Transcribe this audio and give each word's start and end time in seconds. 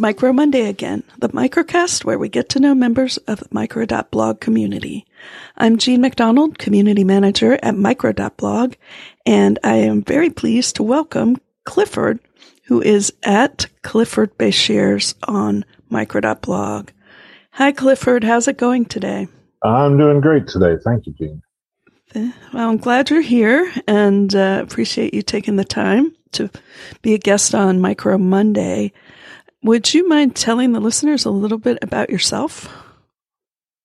Micro 0.00 0.32
Monday 0.32 0.68
again, 0.68 1.02
the 1.18 1.28
microcast 1.30 2.04
where 2.04 2.18
we 2.18 2.28
get 2.28 2.48
to 2.50 2.60
know 2.60 2.74
members 2.74 3.16
of 3.26 3.40
the 3.40 3.48
micro.blog 3.50 4.40
community. 4.40 5.06
I'm 5.56 5.78
Jean 5.78 6.00
MacDonald, 6.00 6.58
community 6.58 7.04
manager 7.04 7.58
at 7.62 7.74
micro.blog, 7.74 8.74
and 9.26 9.58
I 9.64 9.76
am 9.76 10.02
very 10.02 10.30
pleased 10.30 10.76
to 10.76 10.82
welcome 10.82 11.36
Clifford, 11.64 12.20
who 12.66 12.80
is 12.80 13.12
at 13.22 13.66
Clifford 13.82 14.36
Beshers 14.38 15.14
on 15.24 15.64
micro.blog. 15.90 16.90
Hi, 17.52 17.72
Clifford. 17.72 18.24
How's 18.24 18.46
it 18.46 18.58
going 18.58 18.84
today? 18.84 19.26
I'm 19.64 19.98
doing 19.98 20.20
great 20.20 20.46
today. 20.46 20.76
Thank 20.84 21.06
you, 21.06 21.14
Jean. 21.18 21.42
Well, 22.54 22.70
I'm 22.70 22.78
glad 22.78 23.10
you're 23.10 23.20
here 23.20 23.70
and 23.86 24.34
uh, 24.34 24.60
appreciate 24.62 25.12
you 25.12 25.22
taking 25.22 25.56
the 25.56 25.64
time 25.64 26.14
to 26.32 26.50
be 27.02 27.14
a 27.14 27.18
guest 27.18 27.54
on 27.54 27.80
Micro 27.80 28.16
Monday. 28.16 28.92
Would 29.64 29.92
you 29.92 30.08
mind 30.08 30.36
telling 30.36 30.72
the 30.72 30.80
listeners 30.80 31.24
a 31.24 31.30
little 31.30 31.58
bit 31.58 31.78
about 31.82 32.10
yourself? 32.10 32.68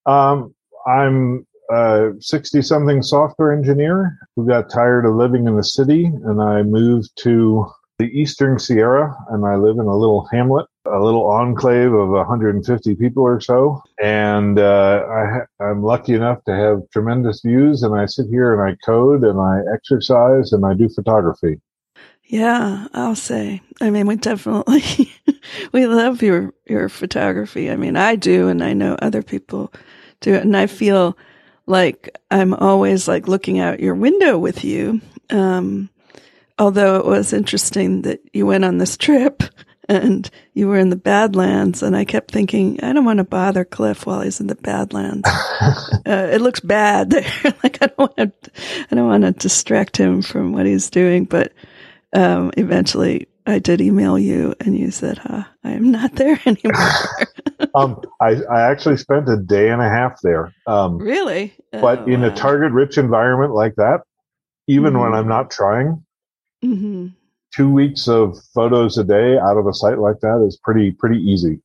Um, 0.06 0.54
I'm 0.86 1.48
a 1.72 2.12
60 2.20 2.62
something 2.62 3.02
software 3.02 3.52
engineer 3.52 4.18
who 4.36 4.46
got 4.46 4.70
tired 4.70 5.06
of 5.06 5.16
living 5.16 5.48
in 5.48 5.56
the 5.56 5.64
city 5.64 6.06
and 6.06 6.42
I 6.42 6.62
moved 6.62 7.10
to 7.24 7.66
the 7.98 8.06
Eastern 8.06 8.60
Sierra 8.60 9.16
and 9.30 9.46
I 9.46 9.56
live 9.56 9.78
in 9.78 9.86
a 9.86 9.96
little 9.96 10.28
hamlet, 10.32 10.68
a 10.86 11.00
little 11.00 11.26
enclave 11.26 11.94
of 11.94 12.10
150 12.10 12.96
people 12.96 13.24
or 13.24 13.40
so. 13.40 13.82
And 14.02 14.60
uh, 14.60 15.06
I, 15.10 15.64
I'm 15.64 15.84
lucky 15.84 16.14
enough 16.14 16.44
to 16.46 16.56
have 16.56 16.82
tremendous 16.92 17.42
views 17.42 17.82
and 17.82 17.96
I 17.96 18.06
sit 18.06 18.28
here 18.30 18.54
and 18.54 18.62
I 18.62 18.78
code 18.86 19.24
and 19.24 19.40
I 19.40 19.62
exercise 19.74 20.54
and 20.54 20.66
I 20.66 20.74
do 20.74 20.90
photography. 20.90 21.60
Yeah, 22.26 22.88
I'll 22.94 23.16
say. 23.16 23.62
I 23.82 23.90
mean, 23.90 24.08
we 24.08 24.16
definitely 24.16 25.12
we 25.72 25.86
love 25.88 26.22
your 26.22 26.54
your 26.66 26.90
photography. 26.90 27.70
I 27.70 27.76
mean, 27.76 27.98
I 27.98 28.16
do, 28.16 28.48
and 28.48 28.64
I 28.64 28.74
know 28.74 28.96
other 28.96 29.22
people 29.22 29.74
do 30.22 30.34
it, 30.34 30.44
and 30.44 30.56
I 30.56 30.68
feel 30.68 31.18
like 31.66 32.18
I'm 32.32 32.54
always 32.54 33.08
like 33.08 33.28
looking 33.28 33.60
out 33.60 33.80
your 33.80 33.96
window 33.96 34.38
with 34.38 34.64
you. 34.64 35.02
Um, 35.30 35.90
although 36.58 36.98
it 36.98 37.06
was 37.06 37.34
interesting 37.34 38.04
that 38.04 38.22
you 38.34 38.46
went 38.46 38.66
on 38.66 38.78
this 38.78 38.98
trip 39.06 39.44
and 39.90 40.30
you 40.54 40.70
were 40.70 40.78
in 40.78 40.90
the 40.90 40.96
Badlands, 40.96 41.84
and 41.84 41.96
I 41.96 42.06
kept 42.06 42.32
thinking, 42.32 42.82
I 42.82 42.94
don't 42.94 43.04
want 43.04 43.18
to 43.18 43.26
bother 43.26 43.66
Cliff 43.66 44.06
while 44.06 44.22
he's 44.22 44.40
in 44.40 44.48
the 44.48 44.56
Badlands. 44.56 45.28
uh, 46.08 46.30
it 46.32 46.40
looks 46.42 46.62
bad 46.62 47.10
there. 47.10 47.54
like 47.64 47.80
I 47.82 47.88
don't 47.88 47.98
want 47.98 48.16
to, 48.16 48.32
I 48.90 48.96
don't 48.96 49.08
want 49.08 49.24
to 49.24 49.32
distract 49.34 49.98
him 49.98 50.22
from 50.22 50.54
what 50.54 50.66
he's 50.66 50.90
doing, 50.90 51.26
but 51.26 51.52
um, 52.14 52.52
eventually 52.58 53.28
I 53.46 53.60
did 53.60 53.82
email 53.82 54.18
you 54.18 54.56
and 54.60 54.78
you 54.78 54.92
said, 54.92 55.18
huh, 55.18 55.44
I 55.64 55.72
am 55.72 55.92
not 55.92 56.16
there 56.16 56.40
anymore. 56.46 56.90
um, 57.76 58.02
I, 58.22 58.42
I 58.50 58.62
actually 58.62 58.98
spent 58.98 59.30
a 59.30 59.38
day 59.38 59.70
and 59.70 59.82
a 59.82 59.90
half 59.90 60.20
there. 60.22 60.54
Um, 60.68 60.98
really? 60.98 61.54
But 61.72 62.00
oh, 62.00 62.06
in 62.06 62.22
wow. 62.22 62.28
a 62.28 62.36
target 62.36 62.72
rich 62.72 62.98
environment 62.98 63.54
like 63.54 63.76
that, 63.76 64.02
even 64.68 64.94
mm-hmm. 64.94 65.02
when 65.02 65.14
I'm 65.14 65.28
not 65.28 65.52
trying, 65.52 66.06
mm-hmm. 66.64 67.08
two 67.54 67.72
weeks 67.72 68.08
of 68.08 68.38
photos 68.54 68.98
a 68.98 69.04
day 69.04 69.38
out 69.38 69.58
of 69.58 69.68
a 69.68 69.74
site 69.74 70.00
like 70.00 70.22
that 70.22 70.44
is 70.48 70.58
pretty, 70.58 70.92
pretty 70.92 71.20
easy. 71.20 71.60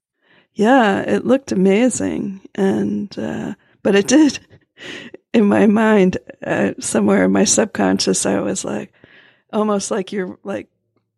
Yeah, 0.54 1.02
it 1.02 1.24
looked 1.24 1.52
amazing. 1.52 2.40
And, 2.56 3.16
uh, 3.16 3.54
but 3.84 3.94
it 3.94 4.08
did 4.08 4.40
in 5.32 5.46
my 5.46 5.66
mind, 5.66 6.18
uh, 6.44 6.72
somewhere 6.80 7.24
in 7.24 7.32
my 7.32 7.44
subconscious, 7.44 8.26
I 8.26 8.40
was 8.40 8.64
like, 8.64 8.92
almost 9.52 9.90
like 9.90 10.12
you're 10.12 10.38
like 10.44 10.68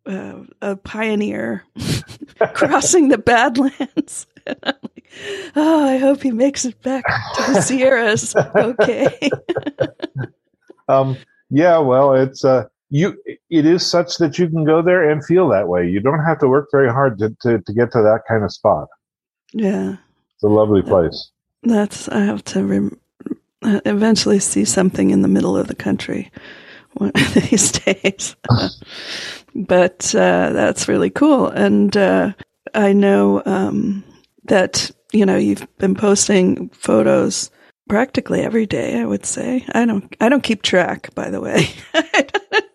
uh, 0.05 0.43
a 0.61 0.75
pioneer 0.75 1.63
crossing 2.53 3.09
the 3.09 3.17
Badlands. 3.17 4.27
like, 4.47 5.09
oh, 5.55 5.85
I 5.85 5.97
hope 5.97 6.21
he 6.21 6.31
makes 6.31 6.65
it 6.65 6.81
back 6.81 7.03
to 7.35 7.53
the 7.53 7.61
Sierras. 7.61 8.35
Okay. 8.55 9.29
um, 10.87 11.17
yeah, 11.49 11.77
well, 11.77 12.13
it's 12.13 12.43
uh, 12.43 12.65
you. 12.89 13.21
It 13.49 13.65
is 13.65 13.85
such 13.85 14.17
that 14.17 14.39
you 14.39 14.49
can 14.49 14.63
go 14.63 14.81
there 14.81 15.09
and 15.09 15.23
feel 15.23 15.47
that 15.49 15.67
way. 15.67 15.87
You 15.87 15.99
don't 15.99 16.23
have 16.23 16.39
to 16.39 16.47
work 16.47 16.69
very 16.71 16.89
hard 16.89 17.19
to 17.19 17.35
to, 17.41 17.59
to 17.59 17.73
get 17.73 17.91
to 17.91 18.01
that 18.01 18.21
kind 18.27 18.43
of 18.43 18.51
spot. 18.51 18.87
Yeah, 19.53 19.97
it's 20.35 20.43
a 20.43 20.47
lovely 20.47 20.81
place. 20.81 21.31
That's 21.63 22.09
I 22.09 22.21
have 22.21 22.43
to 22.45 22.63
rem- 22.63 22.99
eventually 23.61 24.39
see 24.39 24.65
something 24.65 25.11
in 25.11 25.21
the 25.21 25.27
middle 25.27 25.57
of 25.57 25.67
the 25.67 25.75
country 25.75 26.31
one 27.01 27.11
of 27.15 27.33
these 27.49 27.71
days. 27.71 28.35
but 29.55 30.13
uh, 30.15 30.53
that's 30.53 30.87
really 30.87 31.09
cool. 31.09 31.47
And 31.47 31.95
uh, 31.97 32.33
I 32.73 32.93
know 32.93 33.41
um, 33.45 34.03
that, 34.45 34.91
you 35.11 35.25
know, 35.25 35.35
you've 35.35 35.67
been 35.77 35.95
posting 35.95 36.69
photos 36.69 37.49
practically 37.89 38.41
every 38.41 38.67
day, 38.67 39.01
I 39.01 39.05
would 39.05 39.25
say. 39.25 39.65
I 39.73 39.85
don't 39.85 40.15
I 40.21 40.29
don't 40.29 40.43
keep 40.43 40.61
track, 40.61 41.13
by 41.15 41.29
the 41.29 41.41
way. 41.41 41.67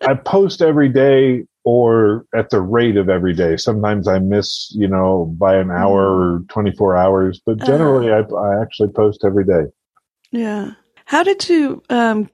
I 0.01 0.13
post 0.13 0.61
every 0.61 0.89
day 0.89 1.45
or 1.63 2.25
at 2.35 2.49
the 2.49 2.61
rate 2.61 2.97
of 2.97 3.09
every 3.09 3.33
day. 3.33 3.57
Sometimes 3.57 4.07
I 4.07 4.19
miss, 4.19 4.71
you 4.75 4.87
know, 4.87 5.33
by 5.37 5.55
an 5.57 5.71
hour 5.71 6.05
mm. 6.05 6.41
or 6.41 6.45
24 6.49 6.97
hours, 6.97 7.41
but 7.45 7.57
generally 7.65 8.11
uh, 8.11 8.23
I, 8.23 8.35
I 8.35 8.61
actually 8.61 8.89
post 8.89 9.23
every 9.25 9.43
day. 9.45 9.63
Yeah. 10.31 10.71
How 11.05 11.23
did 11.23 11.49
you 11.49 11.81
um, 11.89 12.29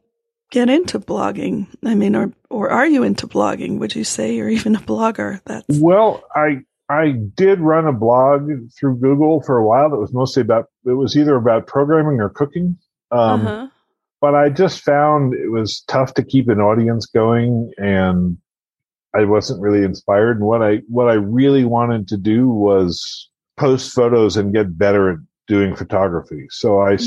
get 0.53 0.69
into 0.69 1.00
blogging? 1.00 1.68
I 1.84 1.96
mean, 1.96 2.16
or 2.16 2.31
or 2.50 2.69
are 2.69 2.88
you 2.88 3.03
into 3.03 3.28
blogging? 3.28 3.80
Would 3.80 3.96
you 3.96 4.03
say 4.03 4.36
you're 4.36 4.50
even 4.50 4.75
a 4.75 4.80
blogger? 4.80 5.41
That's 5.46 5.66
well, 5.80 6.24
I 6.36 6.59
I 6.88 7.14
did 7.36 7.59
run 7.59 7.88
a 7.88 7.91
blog 7.91 8.50
through 8.80 9.00
Google 9.00 9.42
for 9.42 9.58
a 9.58 9.66
while. 9.66 9.90
That 9.90 9.97
was 9.97 10.13
mostly 10.13 10.42
about 10.42 10.68
it 10.86 10.94
was 10.94 11.18
either 11.18 11.36
about 11.36 11.68
programming 11.68 12.22
or 12.22 12.30
cooking. 12.30 12.78
Um, 13.12 13.47
uh-huh. 13.47 13.68
But 14.22 14.36
I 14.36 14.50
just 14.50 14.81
found 14.81 15.34
it 15.34 15.50
was 15.50 15.84
tough 15.88 16.13
to 16.13 16.24
keep 16.24 16.47
an 16.47 16.62
audience 16.62 17.08
going, 17.08 17.72
and 17.78 18.38
I 19.13 19.25
wasn't 19.25 19.59
really 19.59 19.84
inspired. 19.84 20.38
And 20.38 20.46
what 20.46 20.62
I 20.62 20.78
what 20.88 21.09
I 21.09 21.16
really 21.16 21.66
wanted 21.66 22.08
to 22.09 22.18
do 22.18 22.47
was 22.47 23.30
post 23.58 23.92
photos 23.92 24.38
and 24.38 24.53
get 24.53 24.78
better 24.78 25.09
at 25.09 25.18
doing 25.47 25.75
photography. 25.75 26.46
So 26.52 26.80
I 26.81 26.94
mm-hmm. 26.94 27.03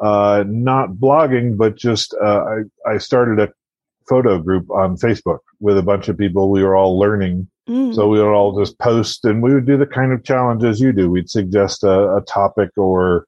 Uh, 0.00 0.44
not 0.46 0.90
blogging, 0.92 1.56
but 1.56 1.76
just 1.76 2.14
uh, 2.22 2.44
I, 2.86 2.92
I 2.92 2.98
started 2.98 3.38
a 3.38 3.52
photo 4.08 4.38
group 4.38 4.68
on 4.70 4.96
Facebook 4.96 5.38
with 5.60 5.78
a 5.78 5.82
bunch 5.82 6.08
of 6.08 6.18
people. 6.18 6.50
We 6.50 6.64
were 6.64 6.74
all 6.74 6.98
learning. 6.98 7.48
Mm. 7.68 7.94
So 7.94 8.08
we 8.08 8.18
would 8.18 8.32
all 8.32 8.58
just 8.58 8.78
post 8.78 9.24
and 9.24 9.42
we 9.42 9.54
would 9.54 9.66
do 9.66 9.76
the 9.76 9.86
kind 9.86 10.12
of 10.12 10.24
challenges 10.24 10.80
you 10.80 10.92
do. 10.92 11.10
We'd 11.10 11.30
suggest 11.30 11.84
a, 11.84 12.16
a 12.16 12.22
topic 12.22 12.70
or 12.76 13.26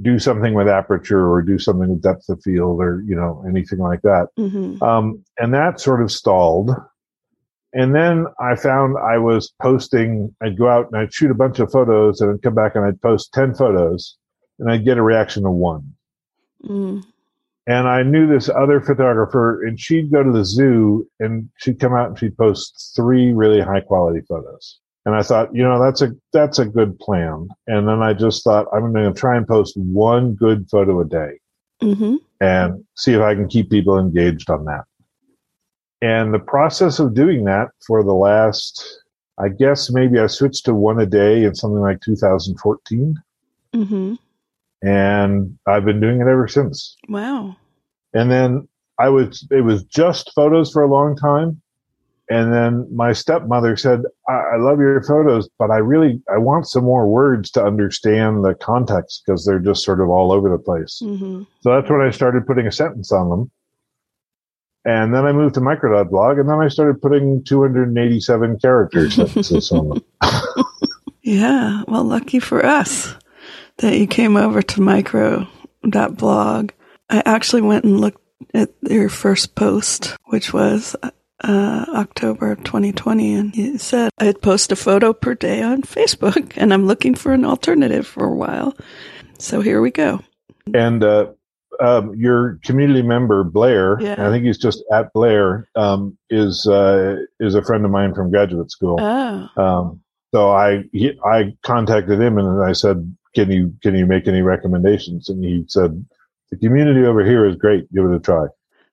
do 0.00 0.18
something 0.18 0.54
with 0.54 0.68
aperture 0.68 1.28
or 1.28 1.42
do 1.42 1.58
something 1.58 1.88
with 1.88 2.02
depth 2.02 2.28
of 2.28 2.40
field 2.42 2.80
or, 2.80 3.02
you 3.06 3.16
know, 3.16 3.44
anything 3.48 3.78
like 3.78 4.02
that. 4.02 4.28
Mm-hmm. 4.38 4.82
Um, 4.82 5.24
and 5.38 5.52
that 5.54 5.80
sort 5.80 6.02
of 6.02 6.12
stalled. 6.12 6.70
And 7.74 7.94
then 7.94 8.26
I 8.38 8.54
found 8.54 8.96
I 8.98 9.18
was 9.18 9.52
posting, 9.60 10.34
I'd 10.42 10.58
go 10.58 10.68
out 10.68 10.88
and 10.92 11.00
I'd 11.00 11.12
shoot 11.12 11.30
a 11.30 11.34
bunch 11.34 11.58
of 11.58 11.72
photos 11.72 12.20
and 12.20 12.30
I'd 12.30 12.42
come 12.42 12.54
back 12.54 12.76
and 12.76 12.84
I'd 12.84 13.00
post 13.00 13.32
10 13.32 13.54
photos 13.54 14.16
and 14.58 14.70
I'd 14.70 14.84
get 14.84 14.98
a 14.98 15.02
reaction 15.02 15.46
of 15.46 15.52
one. 15.52 15.94
Mm. 16.64 17.04
And 17.66 17.88
I 17.88 18.02
knew 18.02 18.26
this 18.26 18.48
other 18.48 18.80
photographer, 18.80 19.64
and 19.64 19.78
she'd 19.78 20.10
go 20.10 20.22
to 20.22 20.32
the 20.32 20.44
zoo 20.44 21.08
and 21.20 21.48
she'd 21.58 21.78
come 21.78 21.94
out 21.94 22.08
and 22.08 22.18
she'd 22.18 22.36
post 22.36 22.92
three 22.96 23.32
really 23.32 23.60
high 23.60 23.80
quality 23.80 24.20
photos. 24.28 24.80
And 25.04 25.14
I 25.14 25.22
thought, 25.22 25.54
you 25.54 25.62
know, 25.62 25.82
that's 25.82 26.02
a 26.02 26.12
that's 26.32 26.58
a 26.58 26.64
good 26.64 26.98
plan. 26.98 27.48
And 27.68 27.86
then 27.86 28.02
I 28.02 28.14
just 28.14 28.42
thought, 28.42 28.66
I'm 28.72 28.92
going 28.92 29.12
to 29.12 29.18
try 29.18 29.36
and 29.36 29.46
post 29.46 29.76
one 29.76 30.34
good 30.34 30.68
photo 30.70 31.00
a 31.00 31.04
day, 31.04 31.40
mm-hmm. 31.80 32.16
and 32.40 32.84
see 32.96 33.12
if 33.12 33.20
I 33.20 33.34
can 33.34 33.48
keep 33.48 33.70
people 33.70 33.98
engaged 33.98 34.50
on 34.50 34.64
that. 34.64 34.84
And 36.00 36.34
the 36.34 36.40
process 36.40 36.98
of 36.98 37.14
doing 37.14 37.44
that 37.44 37.68
for 37.86 38.02
the 38.02 38.14
last, 38.14 39.04
I 39.38 39.48
guess 39.48 39.88
maybe 39.88 40.18
I 40.18 40.26
switched 40.26 40.64
to 40.64 40.74
one 40.74 41.00
a 41.00 41.06
day 41.06 41.44
in 41.44 41.54
something 41.54 41.80
like 41.80 42.00
2014. 42.00 43.22
Mm-hmm 43.72 44.14
and 44.82 45.56
I've 45.66 45.84
been 45.84 46.00
doing 46.00 46.20
it 46.20 46.26
ever 46.26 46.48
since. 46.48 46.96
Wow. 47.08 47.56
And 48.12 48.30
then 48.30 48.68
I 48.98 49.08
was, 49.08 49.46
it 49.50 49.62
was 49.62 49.84
just 49.84 50.32
photos 50.34 50.72
for 50.72 50.82
a 50.82 50.90
long 50.90 51.16
time. 51.16 51.62
And 52.30 52.52
then 52.52 52.86
my 52.94 53.12
stepmother 53.12 53.76
said, 53.76 54.02
I, 54.28 54.32
I 54.32 54.56
love 54.56 54.78
your 54.78 55.02
photos, 55.02 55.48
but 55.58 55.70
I 55.70 55.78
really, 55.78 56.20
I 56.32 56.38
want 56.38 56.66
some 56.66 56.84
more 56.84 57.06
words 57.06 57.50
to 57.52 57.64
understand 57.64 58.44
the 58.44 58.54
context 58.54 59.22
because 59.24 59.44
they're 59.44 59.58
just 59.58 59.84
sort 59.84 60.00
of 60.00 60.08
all 60.08 60.32
over 60.32 60.48
the 60.48 60.58
place. 60.58 61.00
Mm-hmm. 61.02 61.42
So 61.60 61.70
that's 61.70 61.90
when 61.90 62.00
I 62.00 62.10
started 62.10 62.46
putting 62.46 62.66
a 62.66 62.72
sentence 62.72 63.12
on 63.12 63.28
them. 63.28 63.50
And 64.84 65.14
then 65.14 65.24
I 65.26 65.32
moved 65.32 65.54
to 65.54 65.60
micro.blog 65.60 66.38
and 66.38 66.48
then 66.48 66.58
I 66.58 66.68
started 66.68 67.00
putting 67.00 67.44
287 67.44 68.58
character 68.58 69.10
sentences 69.10 69.70
on 69.70 69.88
them. 69.90 70.04
yeah. 71.22 71.82
Well, 71.86 72.02
lucky 72.02 72.40
for 72.40 72.64
us 72.64 73.14
that 73.78 73.98
you 73.98 74.06
came 74.06 74.36
over 74.36 74.62
to 74.62 74.80
micro.blog, 74.80 76.70
I 77.10 77.22
actually 77.24 77.62
went 77.62 77.84
and 77.84 78.00
looked 78.00 78.22
at 78.54 78.70
your 78.82 79.08
first 79.08 79.54
post, 79.54 80.16
which 80.26 80.52
was 80.52 80.96
uh, 81.42 81.84
October 81.94 82.54
2020, 82.56 83.34
and 83.34 83.56
you 83.56 83.78
said 83.78 84.10
I'd 84.18 84.40
post 84.40 84.72
a 84.72 84.76
photo 84.76 85.12
per 85.12 85.34
day 85.34 85.62
on 85.62 85.82
Facebook, 85.82 86.52
and 86.56 86.72
I'm 86.72 86.86
looking 86.86 87.14
for 87.14 87.32
an 87.32 87.44
alternative 87.44 88.06
for 88.06 88.24
a 88.24 88.34
while. 88.34 88.76
So 89.38 89.60
here 89.60 89.80
we 89.80 89.90
go. 89.90 90.20
And 90.72 91.02
uh, 91.02 91.32
um, 91.80 92.14
your 92.14 92.60
community 92.62 93.02
member 93.02 93.42
Blair, 93.42 94.00
yeah. 94.00 94.26
I 94.26 94.30
think 94.30 94.44
he's 94.44 94.58
just 94.58 94.84
at 94.92 95.12
Blair, 95.12 95.68
um, 95.74 96.16
is 96.30 96.66
uh, 96.66 97.16
is 97.40 97.54
a 97.54 97.62
friend 97.62 97.84
of 97.84 97.90
mine 97.90 98.14
from 98.14 98.30
graduate 98.30 98.70
school. 98.70 98.98
Oh. 99.00 99.62
Um, 99.62 100.00
so 100.32 100.50
I 100.50 100.84
he, 100.92 101.18
I 101.24 101.56
contacted 101.62 102.20
him 102.20 102.38
and 102.38 102.62
I 102.62 102.72
said, 102.72 103.14
"Can 103.34 103.50
you 103.50 103.74
can 103.82 103.94
you 103.94 104.06
make 104.06 104.28
any 104.28 104.42
recommendations?" 104.42 105.28
And 105.28 105.44
he 105.44 105.64
said, 105.68 106.04
"The 106.50 106.56
community 106.56 107.04
over 107.04 107.24
here 107.24 107.46
is 107.46 107.56
great. 107.56 107.92
Give 107.92 108.04
it 108.04 108.14
a 108.14 108.20
try." 108.20 108.46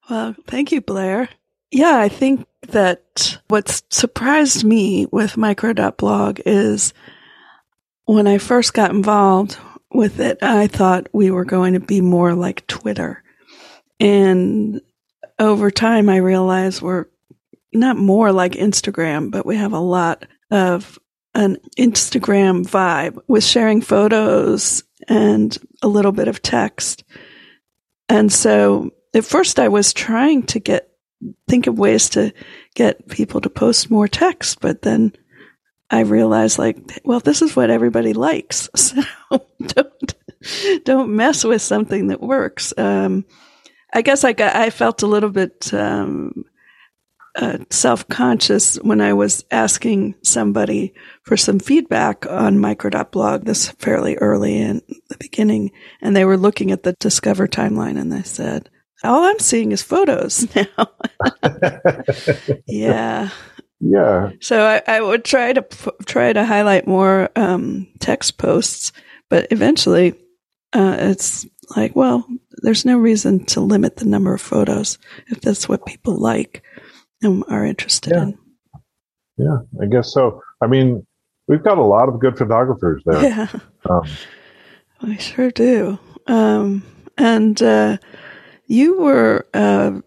Well, 0.10 0.36
thank 0.48 0.72
you, 0.72 0.82
Blair. 0.82 1.30
Yeah, 1.72 2.00
I 2.00 2.10
think 2.10 2.48
that 2.70 3.38
what's 3.48 3.84
surprised 3.90 4.64
me 4.64 5.06
with 5.12 5.38
micro.blog 5.38 6.42
is 6.46 6.94
when 8.06 8.26
I 8.26 8.40
first 8.40 8.74
got 8.74 8.92
involved 8.92 9.58
with 9.92 10.20
it, 10.20 10.38
I 10.42 10.68
thought 10.68 11.08
we 11.14 11.32
were 11.32 11.46
going 11.46 11.74
to 11.74 11.80
be 11.80 12.02
more 12.02 12.34
like 12.34 12.66
Twitter. 12.68 13.24
And 14.00 14.82
over 15.38 15.72
time, 15.72 16.10
I 16.10 16.18
realized 16.18 16.82
we're 16.82 17.06
not 17.74 17.98
more 17.98 18.32
like 18.32 18.54
Instagram, 18.54 19.32
but 19.32 19.46
we 19.46 19.58
have 19.58 19.74
a 19.74 19.80
lot 19.80 20.26
of 20.52 20.98
an 21.40 21.56
Instagram 21.78 22.68
vibe 22.68 23.18
with 23.30 23.46
sharing 23.46 23.80
photos 23.80 24.84
and 25.08 25.58
a 25.82 25.88
little 25.88 26.12
bit 26.12 26.28
of 26.28 26.42
text. 26.42 27.06
And 28.10 28.30
so 28.32 28.92
at 29.14 29.24
first 29.24 29.58
I 29.58 29.70
was 29.70 29.94
trying 29.94 30.44
to 30.48 30.60
get 30.60 30.90
think 31.48 31.68
of 31.68 31.80
ways 31.80 32.10
to 32.10 32.34
get 32.76 33.08
people 33.08 33.40
to 33.42 33.50
post 33.50 33.90
more 33.90 34.08
text, 34.08 34.60
but 34.60 34.82
then 34.82 35.14
I 35.90 36.02
realized 36.02 36.60
like, 36.60 37.02
well, 37.06 37.22
this 37.22 37.42
is 37.42 37.56
what 37.56 37.70
everybody 37.70 38.14
likes. 38.14 38.70
So 39.30 39.42
don't, 39.66 40.16
don't 40.86 41.16
mess 41.16 41.44
with 41.44 41.62
something 41.62 42.08
that 42.08 42.22
works. 42.22 42.74
Um, 42.78 43.26
I 43.94 44.02
guess 44.02 44.24
I 44.24 44.34
got, 44.34 44.56
I 44.56 44.70
felt 44.70 45.04
a 45.04 45.08
little 45.08 45.30
bit, 45.30 45.74
um, 45.74 46.46
uh, 47.36 47.60
self-conscious 47.70 48.76
when 48.78 49.02
I 49.02 49.14
was 49.14 49.46
asking 49.52 50.16
somebody 50.24 50.94
for 51.24 51.38
some 51.38 51.60
feedback 51.60 52.26
on 52.26 52.60
micro.blog 52.60 53.46
this 53.46 53.70
fairly 53.70 54.16
early 54.16 54.60
in 54.60 54.82
the 55.10 55.18
beginning. 55.20 55.72
And 56.02 56.16
they 56.16 56.26
were 56.26 56.38
looking 56.38 56.72
at 56.72 56.84
the 56.84 56.94
Discover 57.00 57.48
timeline 57.48 58.00
and 58.00 58.12
they 58.12 58.24
said, 58.24 58.70
all 59.04 59.24
I'm 59.24 59.40
seeing 59.40 59.72
is 59.72 59.82
photos 59.82 60.54
now. 60.56 60.88
yeah. 62.68 63.30
Yeah. 63.80 64.32
So 64.42 64.62
I, 64.62 64.82
I, 64.88 65.02
would 65.02 65.24
try 65.24 65.54
to 65.54 65.66
try 66.06 66.34
to 66.34 66.44
highlight 66.44 66.86
more 66.86 67.30
um, 67.38 67.88
text 68.00 68.38
posts, 68.38 68.92
but 69.30 69.48
eventually 69.52 70.16
uh, 70.74 70.98
it's 71.00 71.48
like, 71.78 71.96
well, 71.96 72.28
there's 72.62 72.84
no 72.84 72.98
reason 72.98 73.46
to 73.46 73.62
limit 73.62 73.96
the 73.96 74.06
number 74.06 74.34
of 74.34 74.42
photos 74.42 74.98
if 75.28 75.40
that's 75.40 75.70
what 75.70 75.86
people 75.86 76.18
like 76.18 76.62
and 77.22 77.44
are 77.48 77.66
interested 77.66 78.14
yeah. 78.14 78.24
in. 78.24 78.38
Yeah, 79.38 79.58
I 79.82 79.86
guess 79.86 80.12
so. 80.14 80.42
I 80.62 80.68
mean, 80.68 81.06
we've 81.48 81.64
got 81.64 81.78
a 81.78 81.84
lot 81.84 82.10
of 82.10 82.20
good 82.20 82.38
photographers 82.38 83.02
there. 83.06 83.24
Yeah, 83.24 83.48
um, 83.90 84.04
we 85.02 85.18
sure 85.18 85.52
do. 85.52 85.98
Um, 86.28 86.84
and 87.18 87.62
uh, 87.62 87.98
you 88.68 89.00
were 89.00 89.48
uh, 89.54 90.02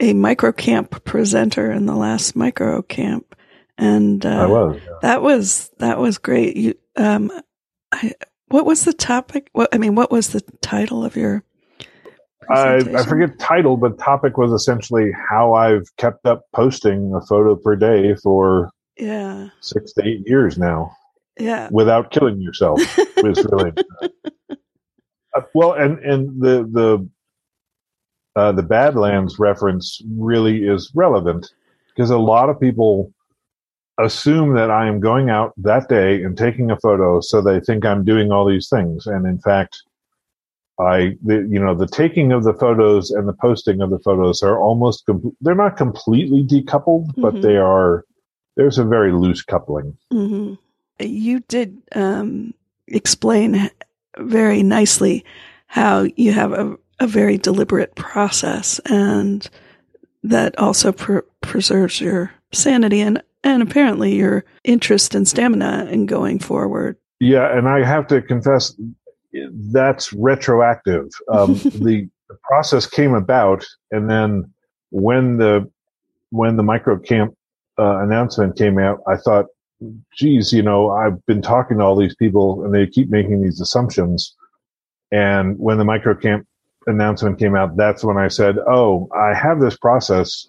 a 0.00 0.12
micro 0.12 0.52
camp 0.52 1.04
presenter 1.04 1.70
in 1.70 1.86
the 1.86 1.94
last 1.94 2.36
micro 2.36 2.82
camp, 2.82 3.36
and 3.78 4.24
uh, 4.26 4.28
I 4.28 4.46
was. 4.46 4.80
Yeah. 4.84 4.92
That 5.02 5.22
was 5.22 5.70
that 5.78 5.98
was 5.98 6.18
great. 6.18 6.56
You, 6.56 6.74
um, 6.96 7.30
I, 7.92 8.12
what 8.48 8.66
was 8.66 8.84
the 8.84 8.92
topic? 8.92 9.50
What 9.52 9.74
I 9.74 9.78
mean, 9.78 9.94
what 9.94 10.10
was 10.10 10.28
the 10.28 10.40
title 10.60 11.04
of 11.04 11.16
your? 11.16 11.44
I, 12.50 12.76
I 12.76 13.04
forget 13.04 13.38
title, 13.38 13.76
but 13.76 13.98
topic 13.98 14.36
was 14.38 14.52
essentially 14.52 15.12
how 15.28 15.54
I've 15.54 15.84
kept 15.96 16.26
up 16.26 16.42
posting 16.54 17.14
a 17.14 17.20
photo 17.20 17.56
per 17.56 17.76
day 17.76 18.14
for 18.16 18.70
yeah 18.98 19.48
six 19.60 19.92
to 19.94 20.06
eight 20.06 20.22
years 20.26 20.58
now. 20.58 20.94
Yeah, 21.38 21.68
without 21.72 22.10
killing 22.10 22.40
yourself 22.40 22.80
was 23.22 23.44
really 23.50 23.72
uh, 24.50 25.40
well, 25.54 25.72
and 25.72 25.98
and 26.00 26.40
the 26.40 26.68
the 26.70 27.08
uh, 28.40 28.52
the 28.52 28.62
Badlands 28.62 29.38
reference 29.38 30.00
really 30.16 30.64
is 30.64 30.90
relevant 30.94 31.52
because 31.88 32.10
a 32.10 32.18
lot 32.18 32.48
of 32.48 32.60
people 32.60 33.12
assume 33.98 34.54
that 34.54 34.70
I 34.70 34.88
am 34.88 35.00
going 35.00 35.30
out 35.30 35.52
that 35.58 35.88
day 35.88 36.22
and 36.22 36.36
taking 36.36 36.70
a 36.70 36.78
photo, 36.78 37.20
so 37.20 37.40
they 37.40 37.60
think 37.60 37.84
I'm 37.84 38.04
doing 38.04 38.32
all 38.32 38.44
these 38.44 38.68
things. 38.68 39.06
And 39.06 39.26
in 39.26 39.38
fact, 39.38 39.82
I, 40.78 41.16
the, 41.22 41.46
you 41.50 41.58
know, 41.58 41.74
the 41.74 41.86
taking 41.86 42.32
of 42.32 42.44
the 42.44 42.54
photos 42.54 43.10
and 43.10 43.28
the 43.28 43.32
posting 43.32 43.80
of 43.80 43.90
the 43.90 43.98
photos 44.00 44.42
are 44.42 44.58
almost, 44.58 45.06
com- 45.06 45.36
they're 45.40 45.54
not 45.54 45.76
completely 45.76 46.42
decoupled, 46.42 47.06
mm-hmm. 47.08 47.22
but 47.22 47.42
they 47.42 47.56
are, 47.56 48.04
there's 48.56 48.78
a 48.78 48.84
very 48.84 49.12
loose 49.12 49.42
coupling. 49.42 49.96
Mm-hmm. 50.12 50.54
You 51.00 51.40
did 51.40 51.80
um, 51.94 52.54
explain 52.88 53.70
very 54.18 54.62
nicely 54.62 55.24
how 55.66 56.06
you 56.16 56.32
have 56.32 56.52
a 56.52 56.76
a 57.00 57.06
very 57.06 57.38
deliberate 57.38 57.94
process 57.96 58.80
and 58.86 59.48
that 60.22 60.58
also 60.58 60.92
pr- 60.92 61.18
preserves 61.40 62.00
your 62.00 62.32
sanity 62.52 63.00
and, 63.00 63.22
and 63.42 63.62
apparently 63.62 64.14
your 64.14 64.44
interest 64.64 65.14
and 65.14 65.28
stamina 65.28 65.86
in 65.90 66.06
going 66.06 66.38
forward. 66.38 66.96
Yeah, 67.20 67.56
and 67.56 67.68
I 67.68 67.84
have 67.84 68.06
to 68.08 68.22
confess 68.22 68.74
that's 69.72 70.12
retroactive. 70.12 71.06
Um, 71.32 71.54
the, 71.64 72.08
the 72.28 72.36
process 72.42 72.86
came 72.86 73.14
about, 73.14 73.64
and 73.90 74.10
then 74.10 74.52
when 74.90 75.38
the 75.38 75.70
when 76.30 76.56
the 76.56 76.62
micro 76.62 76.98
camp 76.98 77.36
uh, 77.78 78.00
announcement 78.00 78.56
came 78.56 78.78
out, 78.78 79.00
I 79.06 79.16
thought, 79.16 79.46
geez, 80.16 80.52
you 80.52 80.62
know, 80.62 80.90
I've 80.90 81.24
been 81.26 81.42
talking 81.42 81.78
to 81.78 81.84
all 81.84 81.96
these 81.96 82.14
people, 82.16 82.64
and 82.64 82.74
they 82.74 82.86
keep 82.86 83.08
making 83.08 83.42
these 83.42 83.60
assumptions. 83.60 84.34
And 85.12 85.58
when 85.58 85.78
the 85.78 85.84
micro 85.84 86.14
camp 86.14 86.46
announcement 86.86 87.38
came 87.38 87.54
out, 87.54 87.76
that's 87.76 88.04
when 88.04 88.16
I 88.16 88.28
said, 88.28 88.56
"Oh, 88.68 89.08
I 89.16 89.34
have 89.34 89.60
this 89.60 89.76
process, 89.76 90.48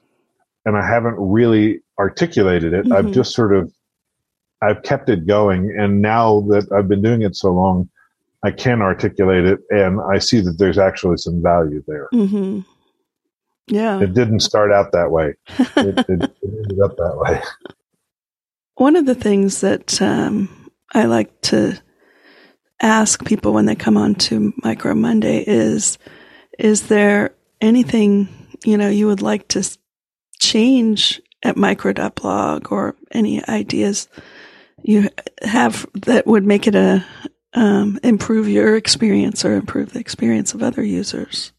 and 0.66 0.78
I 0.78 0.86
haven't 0.86 1.16
really 1.18 1.82
articulated 2.00 2.74
it. 2.74 2.86
Mm-hmm. 2.86 2.94
I've 2.94 3.12
just 3.12 3.34
sort 3.34 3.56
of, 3.56 3.72
I've 4.62 4.84
kept 4.84 5.10
it 5.10 5.28
going, 5.28 5.76
and 5.78 6.02
now 6.02 6.42
that 6.50 6.72
I've 6.72 6.88
been 6.88 7.02
doing 7.02 7.22
it 7.22 7.36
so 7.36 7.52
long, 7.52 7.90
I 8.46 8.52
can 8.52 8.82
articulate 8.82 9.46
it, 9.46 9.60
and 9.70 10.00
I 10.02 10.20
see 10.20 10.40
that 10.42 10.58
there's 10.58 10.78
actually 10.78 11.18
some 11.18 11.42
value 11.42 11.84
there." 11.88 12.10
Mm-hmm. 12.14 12.62
Yeah, 13.68 14.02
it 14.02 14.14
didn't 14.14 14.42
start 14.42 14.72
out 14.72 14.92
that 14.92 15.12
way. 15.12 15.36
it, 15.60 16.00
it, 16.10 16.10
it 16.10 16.36
ended 16.44 16.80
up 16.84 16.96
that 16.98 17.18
way. 17.18 17.42
One 18.76 18.96
of 18.96 19.06
the 19.06 19.16
things 19.16 19.62
that 19.62 20.02
um, 20.02 20.72
I 20.94 21.06
like 21.06 21.42
to 21.44 21.80
ask 22.82 23.24
people 23.26 23.54
when 23.54 23.66
they 23.66 23.76
come 23.76 23.98
on 23.98 24.16
to 24.16 24.54
Micro 24.64 24.94
Monday 24.94 25.44
is 25.48 25.98
is 26.60 26.88
there 26.88 27.34
anything, 27.62 28.28
you 28.64 28.78
know, 28.78 28.90
you 28.90 29.08
would 29.08 29.22
like 29.22 29.48
to 29.50 29.78
change 30.40 31.22
at 31.44 31.58
micro.blog 31.58 32.72
or 32.72 32.96
any 33.12 33.46
ideas 33.48 34.08
you 34.84 35.10
have 35.42 35.86
that 35.94 36.28
would 36.28 36.46
make 36.46 36.68
it 36.68 36.76
a 36.76 37.06
um, 37.56 38.00
improve 38.04 38.48
your 38.48 38.76
experience 38.76 39.44
or 39.44 39.54
improve 39.54 39.94
the 39.94 40.00
experience 40.00 40.54
of 40.54 40.62
other 40.62 40.84
users? 40.84 41.52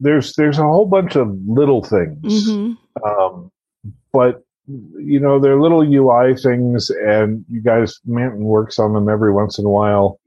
There's 0.00 0.34
there's 0.34 0.58
a 0.58 0.62
whole 0.62 0.86
bunch 0.86 1.16
of 1.16 1.36
little 1.46 1.82
things, 1.82 2.48
mm-hmm. 2.48 3.04
um, 3.08 3.50
but 4.12 4.42
you 4.66 5.20
know 5.20 5.38
they're 5.38 5.60
little 5.60 5.82
UI 5.82 6.36
things, 6.36 6.90
and 6.90 7.44
you 7.50 7.60
guys 7.60 7.98
Manton 8.04 8.44
works 8.44 8.78
on 8.78 8.92
them 8.92 9.08
every 9.08 9.32
once 9.32 9.58
in 9.58 9.64
a 9.64 9.70
while, 9.70 10.20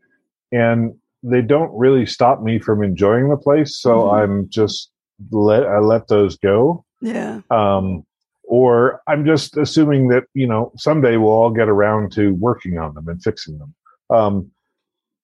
and 0.52 0.94
they 1.24 1.42
don't 1.42 1.72
really 1.78 2.06
stop 2.06 2.42
me 2.42 2.60
from 2.60 2.84
enjoying 2.84 3.30
the 3.30 3.38
place. 3.38 3.80
So 3.80 3.98
mm-hmm. 3.98 4.16
I'm 4.16 4.50
just 4.50 4.92
let 5.32 5.64
I 5.64 5.80
let 5.80 6.08
those 6.08 6.38
go. 6.38 6.86
Yeah. 7.02 7.42
Um, 7.50 8.06
or 8.52 9.02
I'm 9.08 9.26
just 9.26 9.56
assuming 9.56 10.10
that 10.10 10.26
you 10.34 10.46
know 10.46 10.74
someday 10.76 11.16
we'll 11.16 11.32
all 11.32 11.52
get 11.52 11.70
around 11.70 12.12
to 12.14 12.34
working 12.34 12.78
on 12.78 12.94
them 12.94 13.08
and 13.08 13.24
fixing 13.24 13.58
them. 13.58 13.74
Um, 14.10 14.52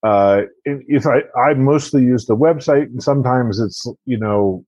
uh, 0.01 0.43
if 0.63 1.05
I 1.05 1.23
I 1.37 1.53
mostly 1.53 2.03
use 2.03 2.25
the 2.25 2.37
website, 2.37 2.85
and 2.85 3.03
sometimes 3.03 3.59
it's 3.59 3.85
you 4.05 4.17
know 4.17 4.65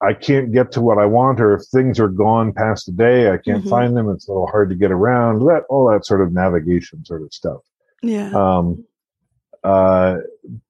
I 0.00 0.14
can't 0.14 0.52
get 0.52 0.70
to 0.72 0.80
what 0.80 0.98
I 0.98 1.06
want, 1.06 1.40
or 1.40 1.54
if 1.54 1.62
things 1.66 1.98
are 1.98 2.08
gone 2.08 2.52
past 2.52 2.88
a 2.88 2.92
day, 2.92 3.30
I 3.30 3.38
can't 3.38 3.60
mm-hmm. 3.60 3.70
find 3.70 3.96
them. 3.96 4.08
It's 4.08 4.28
a 4.28 4.30
little 4.30 4.46
hard 4.46 4.68
to 4.70 4.76
get 4.76 4.92
around. 4.92 5.40
That 5.40 5.64
all 5.68 5.90
that 5.90 6.06
sort 6.06 6.20
of 6.20 6.32
navigation 6.32 7.04
sort 7.04 7.22
of 7.22 7.34
stuff. 7.34 7.60
Yeah. 8.02 8.30
Um, 8.30 8.84
uh, 9.64 10.18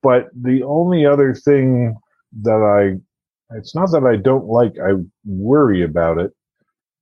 but 0.02 0.28
the 0.34 0.62
only 0.62 1.04
other 1.04 1.34
thing 1.34 1.98
that 2.40 2.62
I 2.62 2.98
it's 3.58 3.74
not 3.74 3.90
that 3.90 4.04
I 4.04 4.16
don't 4.16 4.46
like, 4.46 4.76
I 4.82 4.94
worry 5.26 5.82
about 5.82 6.16
it. 6.18 6.32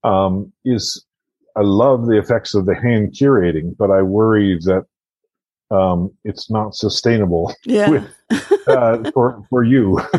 Um, 0.05 0.53
is 0.65 1.05
I 1.57 1.61
love 1.61 2.07
the 2.07 2.19
effects 2.19 2.55
of 2.55 2.67
the 2.67 2.75
hand 2.75 3.13
curating, 3.13 3.77
but 3.77 3.91
I 3.91 4.03
worry 4.03 4.59
that 4.65 4.87
um, 5.71 6.13
it's 6.25 6.51
not 6.51 6.75
sustainable 6.75 7.55
yeah. 7.65 7.89
with, 7.89 8.69
uh, 8.69 9.11
for 9.15 9.45
for 9.49 9.65
you. 9.65 9.99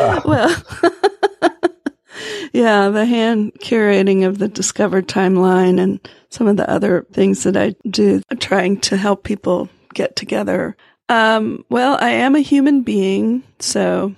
uh, 0.00 0.20
well, 0.24 0.62
yeah, 2.52 2.88
the 2.88 3.04
hand 3.04 3.52
curating 3.60 4.26
of 4.26 4.38
the 4.38 4.48
discovered 4.48 5.08
timeline 5.08 5.80
and 5.80 6.00
some 6.30 6.46
of 6.46 6.56
the 6.56 6.68
other 6.70 7.06
things 7.12 7.42
that 7.42 7.56
I 7.56 7.74
do, 7.88 8.22
trying 8.38 8.80
to 8.80 8.96
help 8.96 9.24
people 9.24 9.68
get 9.94 10.16
together. 10.16 10.76
Um, 11.08 11.64
well, 11.70 11.98
I 12.00 12.10
am 12.10 12.36
a 12.36 12.40
human 12.40 12.82
being, 12.82 13.42
so 13.58 14.14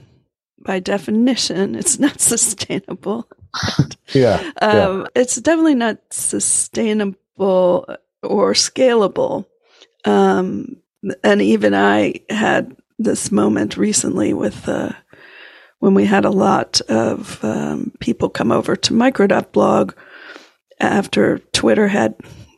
by 0.58 0.78
definition, 0.78 1.74
it's 1.74 1.98
not 1.98 2.20
sustainable. 2.20 3.28
yeah, 4.12 4.50
um, 4.60 5.00
yeah. 5.00 5.04
It's 5.14 5.36
definitely 5.36 5.74
not 5.74 5.98
sustainable 6.10 7.86
or 8.22 8.52
scalable. 8.52 9.46
Um, 10.04 10.76
and 11.22 11.42
even 11.42 11.74
I 11.74 12.14
had 12.30 12.76
this 12.98 13.32
moment 13.32 13.76
recently 13.76 14.32
with 14.32 14.68
uh, 14.68 14.92
when 15.80 15.94
we 15.94 16.04
had 16.04 16.24
a 16.24 16.30
lot 16.30 16.80
of 16.82 17.42
um, 17.44 17.92
people 17.98 18.28
come 18.28 18.52
over 18.52 18.76
to 18.76 18.92
Micro.blog 18.92 19.94
after 20.80 21.38
Twitter 21.52 21.88
had, 21.88 22.14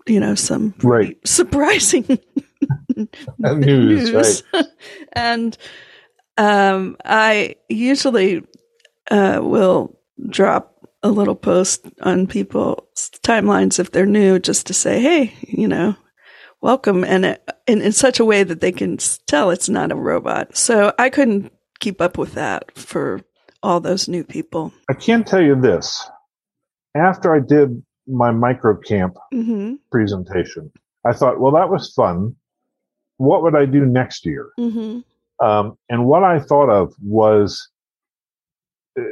you 0.07 0.21
know, 0.21 0.35
some 0.35 0.75
right. 0.83 1.17
surprising 1.27 2.05
news, 3.39 4.11
news. 4.11 4.43
Right. 4.53 4.67
and 5.13 5.57
um, 6.37 6.97
I 7.05 7.57
usually 7.69 8.45
uh, 9.11 9.41
will 9.43 9.99
drop 10.29 10.74
a 11.05 11.11
little 11.11 11.37
post 11.37 11.87
on 12.01 12.27
people's 12.27 13.11
timelines 13.23 13.79
if 13.79 13.93
they're 13.93 14.07
new, 14.07 14.41
just 14.41 14.67
to 14.67 14.75
say, 14.75 15.01
"Hey, 15.01 15.35
you 15.43 15.69
know, 15.69 15.95
welcome," 16.61 17.05
and 17.05 17.25
it, 17.25 17.49
in 17.69 17.93
such 17.93 18.19
a 18.19 18.25
way 18.25 18.43
that 18.43 18.61
they 18.61 18.73
can 18.73 18.97
tell 19.27 19.51
it's 19.51 19.69
not 19.69 19.93
a 19.93 19.97
robot. 19.97 20.57
So 20.57 20.93
I 20.99 21.11
couldn't 21.11 21.53
keep 21.79 22.01
up 22.01 22.19
with 22.19 22.33
that 22.35 22.77
for 22.77 23.21
all 23.63 23.81
those 23.81 24.09
new 24.09 24.25
people. 24.25 24.73
I 24.91 24.95
can 24.95 25.23
tell 25.23 25.43
you 25.43 25.61
this: 25.61 26.05
after 26.97 27.35
I 27.35 27.41
did 27.41 27.83
my 28.07 28.31
micro 28.31 28.77
camp 28.77 29.17
mm-hmm. 29.33 29.75
presentation, 29.91 30.73
I 31.05 31.13
thought, 31.13 31.39
well, 31.41 31.53
that 31.53 31.71
was 31.71 31.93
fun. 31.93 32.37
What 33.19 33.43
would 33.43 33.55
I 33.55 33.67
do 33.67 33.85
next 33.85 34.27
year? 34.27 34.51
Mm-hmm. 34.59 35.47
Um, 35.47 35.77
and 35.89 36.07
what 36.07 36.25
I 36.25 36.39
thought 36.39 36.71
of 36.71 36.95
was, 37.03 37.69
uh, 38.99 39.03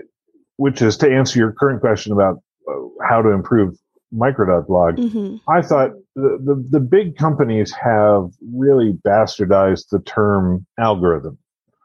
which 0.63 0.81
is 0.81 0.97
to 0.97 1.13
answer 1.13 1.41
your 1.41 1.51
current 1.51 1.81
question 1.81 2.13
about 2.13 2.37
uh, 2.69 2.73
how 3.09 3.21
to 3.21 3.31
improve 3.31 3.77
micro.blog. 4.13 4.95
Mm-hmm. 4.95 5.51
I 5.51 5.61
thought 5.61 5.91
the, 6.15 6.39
the, 6.41 6.65
the, 6.71 6.79
big 6.79 7.17
companies 7.17 7.73
have 7.73 8.31
really 8.55 8.93
bastardized 9.05 9.89
the 9.91 9.99
term 10.07 10.65
algorithm. 10.79 11.37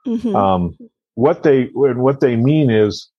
Mm-hmm. 0.05 0.35
Um, 0.35 0.77
what 1.15 1.41
they, 1.41 1.69
what 1.73 2.19
they 2.19 2.35
mean 2.35 2.69
is 2.69 3.09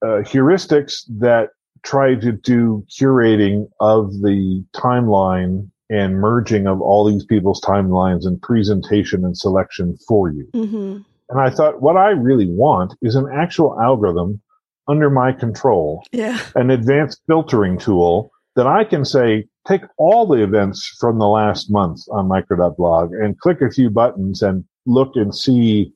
uh, 0.00 0.24
heuristics 0.24 1.02
that 1.18 1.50
try 1.82 2.14
to 2.14 2.32
do 2.32 2.86
curating 2.98 3.68
of 3.78 4.12
the 4.22 4.64
timeline 4.72 5.68
and 5.90 6.14
merging 6.14 6.66
of 6.66 6.80
all 6.80 7.04
these 7.04 7.26
people's 7.26 7.60
timelines 7.60 8.24
and 8.24 8.40
presentation 8.40 9.22
and 9.22 9.36
selection 9.36 9.98
for 10.08 10.30
you. 10.30 10.48
Mm-hmm. 10.54 11.00
And 11.28 11.40
I 11.40 11.50
thought, 11.50 11.82
what 11.82 11.98
I 11.98 12.10
really 12.10 12.48
want 12.48 12.94
is 13.02 13.16
an 13.16 13.28
actual 13.34 13.78
algorithm 13.78 14.40
under 14.88 15.10
my 15.10 15.32
control, 15.32 16.04
yeah. 16.12 16.40
an 16.54 16.70
advanced 16.70 17.20
filtering 17.26 17.78
tool 17.78 18.30
that 18.56 18.66
I 18.66 18.84
can 18.84 19.04
say, 19.04 19.46
take 19.66 19.82
all 19.96 20.26
the 20.26 20.42
events 20.42 20.96
from 21.00 21.18
the 21.18 21.28
last 21.28 21.70
month 21.70 22.00
on 22.10 22.28
micro.blog 22.28 23.12
and 23.12 23.38
click 23.38 23.60
a 23.60 23.70
few 23.70 23.90
buttons 23.90 24.42
and 24.42 24.64
look 24.86 25.12
and 25.14 25.34
see, 25.34 25.92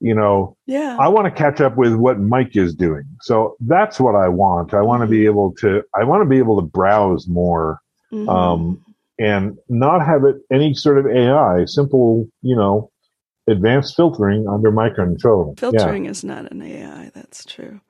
you 0.00 0.14
know, 0.14 0.56
yeah. 0.66 0.96
I 0.98 1.08
want 1.08 1.26
to 1.26 1.30
catch 1.30 1.60
up 1.60 1.76
with 1.76 1.94
what 1.94 2.20
Mike 2.20 2.56
is 2.56 2.74
doing. 2.74 3.04
So 3.22 3.56
that's 3.60 3.98
what 4.00 4.14
I 4.14 4.28
want. 4.28 4.72
I 4.72 4.82
want 4.82 5.02
to 5.02 5.06
be 5.06 5.18
mm-hmm. 5.18 5.26
able 5.26 5.54
to, 5.56 5.82
I 5.94 6.04
want 6.04 6.22
to 6.22 6.28
be 6.28 6.38
able 6.38 6.60
to 6.60 6.66
browse 6.66 7.28
more. 7.28 7.80
Mm-hmm. 8.12 8.28
Um, 8.28 8.82
and 9.18 9.58
not 9.68 10.04
have 10.06 10.24
it 10.24 10.36
any 10.52 10.74
sort 10.74 10.98
of 10.98 11.06
AI, 11.06 11.64
simple, 11.66 12.26
you 12.42 12.54
know, 12.54 12.90
advanced 13.48 13.96
filtering 13.96 14.46
under 14.48 14.70
my 14.70 14.90
control. 14.90 15.54
Filtering 15.58 16.04
yeah. 16.04 16.10
is 16.10 16.22
not 16.22 16.50
an 16.52 16.62
AI. 16.62 17.10
That's 17.14 17.44
true. 17.44 17.80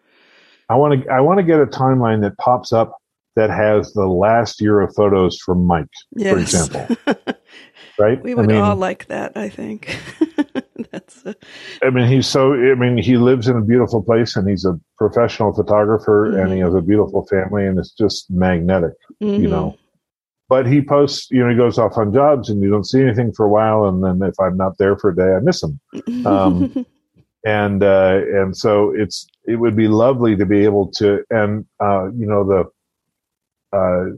I 0.68 0.76
want 0.76 1.02
to, 1.02 1.10
I 1.10 1.20
want 1.20 1.38
to 1.38 1.44
get 1.44 1.60
a 1.60 1.66
timeline 1.66 2.20
that 2.22 2.36
pops 2.38 2.72
up 2.72 2.96
that 3.36 3.50
has 3.50 3.92
the 3.92 4.06
last 4.06 4.60
year 4.60 4.80
of 4.80 4.94
photos 4.94 5.38
from 5.38 5.64
Mike, 5.64 5.86
yes. 6.16 6.32
for 6.32 6.38
example. 6.40 6.96
right? 7.98 8.22
We 8.22 8.34
would 8.34 8.46
I 8.46 8.48
mean, 8.48 8.62
all 8.62 8.76
like 8.76 9.06
that, 9.06 9.36
I 9.36 9.48
think. 9.48 9.96
That's. 10.90 11.24
A... 11.24 11.34
I 11.82 11.90
mean, 11.90 12.08
he's 12.08 12.26
so. 12.26 12.54
I 12.54 12.74
mean, 12.74 12.98
he 12.98 13.16
lives 13.16 13.48
in 13.48 13.56
a 13.56 13.62
beautiful 13.62 14.02
place, 14.02 14.36
and 14.36 14.48
he's 14.48 14.64
a 14.64 14.78
professional 14.96 15.52
photographer, 15.52 16.28
mm-hmm. 16.28 16.40
and 16.40 16.52
he 16.52 16.58
mm-hmm. 16.58 16.66
has 16.66 16.74
a 16.74 16.80
beautiful 16.80 17.26
family, 17.26 17.66
and 17.66 17.78
it's 17.78 17.92
just 17.92 18.30
magnetic. 18.30 18.94
Mm-hmm. 19.22 19.42
You 19.42 19.48
know, 19.48 19.78
but 20.48 20.66
he 20.66 20.80
posts, 20.80 21.30
you 21.30 21.42
know, 21.42 21.50
he 21.50 21.56
goes 21.56 21.78
off 21.78 21.98
on 21.98 22.12
jobs 22.12 22.48
and 22.48 22.62
you 22.62 22.70
don't 22.70 22.86
see 22.86 23.02
anything 23.02 23.32
for 23.32 23.44
a 23.44 23.50
while. 23.50 23.84
And 23.84 24.02
then 24.02 24.26
if 24.26 24.34
I'm 24.40 24.56
not 24.56 24.78
there 24.78 24.96
for 24.96 25.10
a 25.10 25.16
day, 25.16 25.34
I 25.34 25.40
miss 25.40 25.62
him. 25.62 25.78
Um, 26.26 26.86
and, 27.44 27.82
uh, 27.82 28.20
and 28.32 28.56
so 28.56 28.92
it's, 28.94 29.26
it 29.46 29.56
would 29.56 29.76
be 29.76 29.88
lovely 29.88 30.36
to 30.36 30.46
be 30.46 30.64
able 30.64 30.90
to, 30.92 31.24
and, 31.30 31.64
uh, 31.80 32.10
you 32.12 32.26
know, 32.26 32.44
the, 32.44 33.76
uh, 33.76 34.16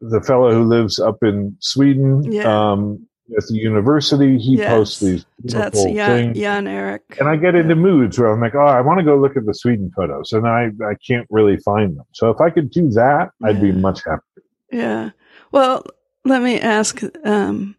the 0.00 0.20
fellow 0.20 0.52
who 0.52 0.64
lives 0.64 0.98
up 0.98 1.22
in 1.22 1.56
Sweden, 1.60 2.30
yeah. 2.30 2.72
um, 2.72 3.06
at 3.36 3.46
the 3.46 3.54
university, 3.54 4.38
he 4.38 4.56
yes. 4.56 4.68
posts 4.68 5.00
these 5.00 5.24
That's 5.44 5.84
Jan. 5.84 6.34
Jan 6.34 6.66
Erik. 6.66 7.16
And 7.18 7.28
I 7.28 7.36
get 7.36 7.54
into 7.54 7.76
moods 7.76 8.18
where 8.18 8.32
I'm 8.32 8.40
like, 8.40 8.54
oh, 8.54 8.60
I 8.66 8.80
want 8.80 8.98
to 8.98 9.04
go 9.04 9.16
look 9.16 9.36
at 9.36 9.46
the 9.46 9.54
Sweden 9.54 9.90
photos, 9.94 10.32
and 10.32 10.46
I, 10.46 10.70
I 10.84 10.94
can't 11.06 11.26
really 11.30 11.56
find 11.58 11.96
them. 11.96 12.04
So 12.12 12.30
if 12.30 12.40
I 12.40 12.50
could 12.50 12.70
do 12.70 12.90
that, 12.90 13.30
yeah. 13.40 13.46
I'd 13.46 13.60
be 13.60 13.72
much 13.72 14.00
happier. 14.04 14.44
Yeah. 14.70 15.10
Well, 15.50 15.84
let 16.24 16.42
me 16.42 16.60
ask 16.60 17.02
um, 17.24 17.76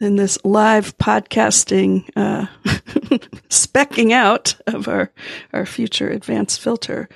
in 0.00 0.16
this 0.16 0.38
live 0.44 0.96
podcasting, 0.98 2.08
uh, 2.16 2.46
specking 3.48 4.12
out 4.12 4.54
of 4.66 4.88
our, 4.88 5.10
our 5.52 5.66
future 5.66 6.08
advanced 6.08 6.60
filter, 6.60 7.08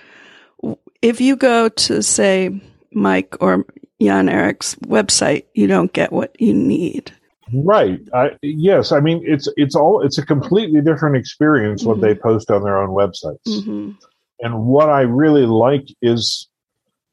if 1.03 1.21
you 1.21 1.37
go 1.37 1.69
to, 1.69 2.03
say, 2.03 2.61
Mike 2.93 3.37
or 3.41 3.65
Jan 4.01 4.29
Erik's 4.29 4.75
website, 4.77 5.45
you 5.55 5.67
don't 5.67 5.93
get 5.93 6.13
what 6.13 6.41
you 6.41 6.55
need. 6.55 7.13
Right. 7.53 8.01
I, 8.15 8.31
yes. 8.43 8.93
I 8.93 9.01
mean, 9.01 9.23
it's 9.25 9.49
it's 9.57 9.75
all 9.75 10.03
it's 10.03 10.19
a 10.19 10.27
completely 10.27 10.81
different 10.81 11.17
experience 11.17 11.83
mm-hmm. 11.83 11.91
what 11.91 12.01
they 12.01 12.15
post 12.15 12.51
on 12.51 12.63
their 12.63 12.79
own 12.79 12.91
websites. 12.91 13.39
Mm-hmm. 13.47 13.93
And 14.41 14.67
what 14.67 14.89
I 14.89 15.01
really 15.01 15.47
like 15.47 15.87
is 16.03 16.49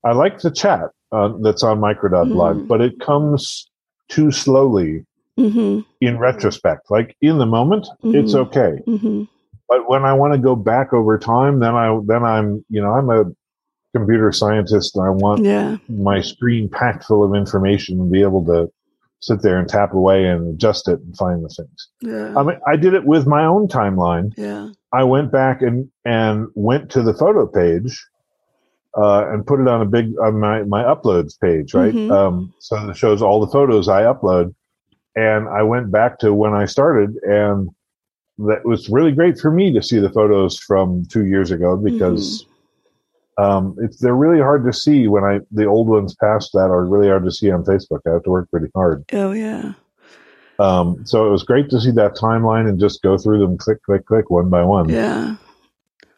I 0.04 0.12
like 0.12 0.39
the 0.39 0.51
chat 0.51 0.89
uh, 1.12 1.30
that's 1.42 1.63
on 1.63 1.80
micro.blog, 1.80 2.58
mm-hmm. 2.58 2.68
but 2.68 2.82
it 2.82 3.00
comes 3.00 3.70
too 4.10 4.32
slowly 4.32 5.06
mm-hmm. 5.38 5.82
in 6.01 6.18
retrospect. 6.18 6.89
Like 6.89 7.15
in 7.22 7.38
the 7.38 7.46
moment, 7.46 7.88
mm-hmm. 8.04 8.15
it's 8.15 8.36
okay. 8.36 8.80
Mm-hmm. 8.88 9.24
But 9.68 9.89
when 9.89 10.06
I 10.06 10.13
want 10.13 10.34
to 10.34 10.39
go 10.39 10.56
back 10.56 10.94
over 10.94 11.18
time, 11.18 11.60
then 11.60 11.75
I 11.75 11.98
then 12.06 12.24
I'm 12.24 12.63
you 12.70 12.82
know 12.82 12.92
I'm 12.92 13.10
a 13.10 13.25
computer 13.96 14.32
scientist 14.32 14.96
and 14.96 15.06
I 15.06 15.10
want 15.10 15.44
yeah. 15.44 15.77
my 15.88 16.20
screen 16.22 16.70
packed 16.70 17.06
full 17.06 17.24
of 17.24 17.34
information 17.34 18.00
and 18.00 18.12
be 18.12 18.22
able 18.22 18.44
to 18.46 18.70
sit 19.22 19.42
there 19.42 19.58
and 19.58 19.68
tap 19.68 19.94
away 19.94 20.25
and 20.25 20.54
adjust 20.54 20.88
it 20.88 21.00
and 21.00 21.15
find 21.18 21.44
the 21.44 21.50
things. 21.50 21.89
Yeah. 22.01 22.38
I 22.38 22.44
mean, 22.44 22.60
I 22.68 22.75
did 22.75 22.94
it 22.94 23.06
with 23.06 23.25
my 23.25 23.46
own 23.46 23.68
timeline. 23.68 24.34
Yeah. 24.38 24.70
I 24.92 25.04
went 25.04 25.32
back 25.32 25.62
and 25.62 25.89
and 26.04 26.48
went 26.54 26.92
to 26.92 27.01
the 27.01 27.13
photo 27.13 27.48
page 27.48 28.06
uh, 28.98 29.27
and 29.30 29.46
put 29.46 29.60
it 29.60 29.68
on 29.68 29.82
a 29.82 29.86
big 29.86 30.13
on 30.22 30.39
my 30.39 30.63
my 30.63 30.84
uploads 30.84 31.39
page, 31.39 31.74
right? 31.74 31.94
Mm-hmm. 31.94 32.12
Um, 32.12 32.54
so 32.60 32.89
it 32.89 32.98
shows 32.98 33.22
all 33.22 33.39
the 33.39 33.51
photos 33.51 33.89
I 33.89 34.04
upload. 34.04 34.54
And 35.15 35.48
I 35.48 35.63
went 35.63 35.91
back 35.91 36.19
to 36.19 36.34
when 36.34 36.53
I 36.53 36.65
started, 36.65 37.15
and 37.24 37.69
that 38.38 38.65
was 38.65 38.89
really 38.89 39.12
great 39.12 39.39
for 39.39 39.51
me 39.51 39.72
to 39.74 39.81
see 39.81 40.00
the 40.00 40.10
photos 40.10 40.57
from 40.60 41.05
two 41.05 41.25
years 41.25 41.51
ago 41.51 41.77
because 41.77 42.45
mm-hmm. 43.39 43.43
um, 43.43 43.75
it's 43.79 44.00
they're 44.00 44.15
really 44.15 44.41
hard 44.41 44.65
to 44.65 44.74
see 44.74 45.07
when 45.07 45.24
I 45.24 45.39
the 45.51 45.65
old 45.65 45.88
ones 45.88 46.15
past 46.15 46.51
that 46.53 46.69
are 46.69 46.86
really 46.86 47.07
hard 47.07 47.24
to 47.24 47.31
see 47.31 47.50
on 47.50 47.63
Facebook. 47.63 48.00
I 48.05 48.12
have 48.12 48.24
to 48.24 48.29
work 48.29 48.50
pretty 48.51 48.67
hard. 48.75 49.05
Oh 49.13 49.31
yeah. 49.31 49.74
Um, 50.60 51.05
so 51.05 51.27
it 51.27 51.29
was 51.29 51.43
great 51.43 51.69
to 51.69 51.81
see 51.81 51.91
that 51.91 52.15
timeline 52.15 52.67
and 52.69 52.79
just 52.79 53.01
go 53.01 53.17
through 53.17 53.39
them, 53.39 53.57
click, 53.57 53.84
click, 53.84 54.05
click, 54.05 54.29
one 54.29 54.50
by 54.50 54.63
one. 54.63 54.88
Yeah. 54.88 55.36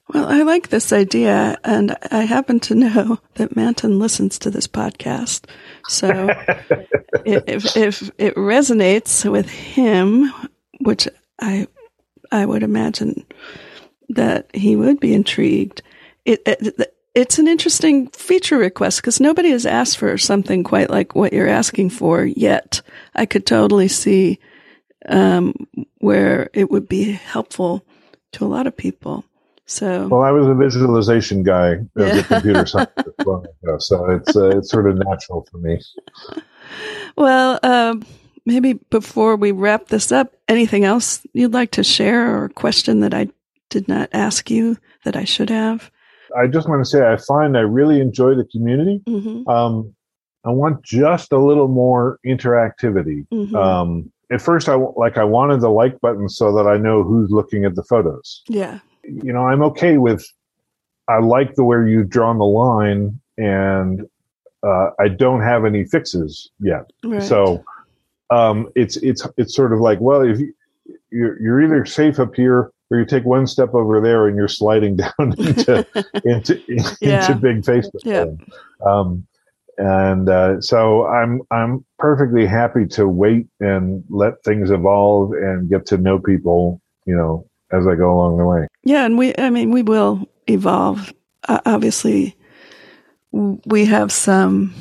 Well, 0.10 0.28
I 0.28 0.44
like 0.44 0.70
this 0.70 0.94
idea, 0.94 1.58
and 1.66 1.98
I 2.12 2.24
happen 2.24 2.60
to 2.62 2.76
know 2.76 3.20
that 3.36 3.56
Manton 3.56 4.00
listens 4.00 4.40
to 4.40 4.50
this 4.50 4.68
podcast. 4.68 5.46
So 5.90 6.10
if 7.26 7.76
if 7.76 8.10
it 8.18 8.36
resonates 8.36 9.30
with 9.30 9.50
him, 9.50 10.32
which 10.80 11.08
I 11.40 11.68
I 12.32 12.46
would 12.46 12.64
imagine 12.64 13.26
that 14.10 14.50
he 14.54 14.76
would 14.76 15.00
be 15.00 15.14
intrigued. 15.14 15.82
It, 16.26 16.42
it 16.46 16.94
it's 17.14 17.40
an 17.40 17.48
interesting 17.48 18.08
feature 18.10 18.58
request 18.58 19.02
because 19.02 19.20
nobody 19.20 19.50
has 19.50 19.66
asked 19.66 19.98
for 19.98 20.18
something 20.18 20.64
quite 20.64 20.90
like 20.90 21.16
what 21.16 21.34
you're 21.34 21.48
asking 21.48 21.90
for 21.90 22.24
yet. 22.24 22.82
I 23.16 23.26
could 23.26 23.46
totally 23.46 23.88
see 23.88 24.40
um, 25.10 25.54
where 25.98 26.50
it 26.54 26.70
would 26.70 26.88
be 26.88 27.12
helpful 27.12 27.84
to 28.34 28.46
a 28.46 28.48
lot 28.48 28.68
of 28.68 28.78
people. 28.78 29.26
So, 29.70 30.08
well, 30.08 30.22
I 30.22 30.32
was 30.32 30.48
a 30.48 30.56
visualization 30.56 31.44
guy 31.44 31.74
as 31.98 32.16
yeah. 32.16 32.20
a 32.20 32.24
computer 32.24 32.66
scientist, 32.66 33.10
so 33.80 34.10
it's 34.10 34.36
uh, 34.36 34.58
it's 34.58 34.72
sort 34.72 34.90
of 34.90 34.98
natural 34.98 35.46
for 35.52 35.58
me. 35.58 35.80
Well, 37.18 37.60
um, 37.64 38.06
maybe 38.46 38.74
before 38.90 39.36
we 39.36 39.52
wrap 39.52 39.88
this 39.88 40.12
up, 40.12 40.34
anything 40.48 40.86
else 40.86 41.22
you'd 41.34 41.54
like 41.54 41.72
to 41.72 41.84
share 41.84 42.44
or 42.44 42.50
question 42.50 43.02
that 43.02 43.14
I 43.14 43.28
did 43.70 43.90
not 43.90 44.10
ask 44.14 44.50
you 44.50 44.78
that 45.04 45.18
I 45.18 45.26
should 45.26 45.50
have? 45.50 45.92
I 46.36 46.48
just 46.48 46.70
want 46.70 46.84
to 46.84 46.90
say 46.90 47.06
I 47.06 47.18
find 47.18 47.58
I 47.58 47.62
really 47.62 48.00
enjoy 48.00 48.36
the 48.36 48.46
community. 48.46 49.02
Mm-hmm. 49.08 49.48
Um, 49.50 49.94
I 50.46 50.52
want 50.52 50.82
just 50.84 51.34
a 51.34 51.38
little 51.38 51.68
more 51.68 52.20
interactivity. 52.26 53.28
Mm-hmm. 53.34 53.56
Um, 53.56 54.12
at 54.32 54.42
first, 54.42 54.70
I 54.70 54.76
like 54.76 55.18
I 55.18 55.24
wanted 55.24 55.62
the 55.62 55.70
like 55.70 56.00
button 56.00 56.30
so 56.30 56.54
that 56.56 56.68
I 56.68 56.78
know 56.78 57.04
who's 57.04 57.32
looking 57.32 57.66
at 57.66 57.76
the 57.76 57.84
photos. 57.84 58.44
Yeah, 58.48 58.80
you 59.08 59.34
know, 59.34 59.48
I'm 59.48 59.62
okay 59.64 59.98
with. 59.98 60.26
I 61.10 61.20
like 61.20 61.56
the 61.56 61.64
where 61.64 61.88
you've 61.88 62.10
drawn 62.10 62.38
the 62.38 62.46
line, 62.46 63.20
and 63.38 64.08
uh, 64.64 64.90
I 65.00 65.08
don't 65.08 65.42
have 65.42 65.66
any 65.66 65.86
fixes 65.86 66.52
yet. 66.60 66.92
Right. 67.04 67.24
So 67.24 67.64
um, 68.30 68.70
it's 68.76 68.98
it's 68.98 69.26
it's 69.38 69.56
sort 69.56 69.74
of 69.74 69.80
like, 69.80 70.00
well, 70.02 70.22
if 70.22 70.40
you, 70.40 70.54
you're 71.12 71.42
you're 71.42 71.62
either 71.62 71.86
safe 71.86 72.20
up 72.20 72.36
here 72.36 72.72
or 72.90 73.00
you 73.00 73.06
take 73.06 73.26
one 73.26 73.48
step 73.48 73.74
over 73.74 74.02
there 74.02 74.28
and 74.28 74.36
you're 74.36 74.48
sliding 74.48 74.96
down 74.98 75.12
into 75.38 75.86
into 76.26 76.62
yeah. 77.00 77.22
into 77.22 77.36
big 77.36 77.62
Facebook. 77.62 78.02
Yeah. 78.04 78.26
Um, 78.86 79.26
and 79.78 80.28
uh, 80.28 80.60
so 80.60 81.06
I'm 81.06 81.42
I'm 81.52 81.86
perfectly 82.00 82.46
happy 82.46 82.88
to 82.88 83.08
wait 83.08 83.48
and 83.60 84.04
let 84.10 84.44
things 84.44 84.72
evolve 84.72 85.34
and 85.34 85.70
get 85.70 85.86
to 85.88 85.98
know 85.98 86.20
people, 86.20 86.82
you 87.06 87.16
know, 87.16 87.47
as 87.72 87.86
I 87.88 87.96
go 87.96 88.14
along 88.14 88.38
the 88.38 88.46
way. 88.46 88.68
Yeah, 88.84 89.06
and 89.06 89.18
we 89.18 89.34
I 89.38 89.50
mean 89.50 89.72
we 89.72 89.84
will 89.84 90.28
evolve. 90.48 91.14
Uh, 91.48 91.60
obviously, 91.66 92.36
we 93.32 93.86
have 93.86 94.12
some 94.12 94.74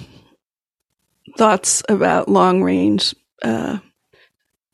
thoughts 1.36 1.82
about 1.88 2.28
long 2.28 2.62
range 2.62 3.14
uh, 3.42 3.78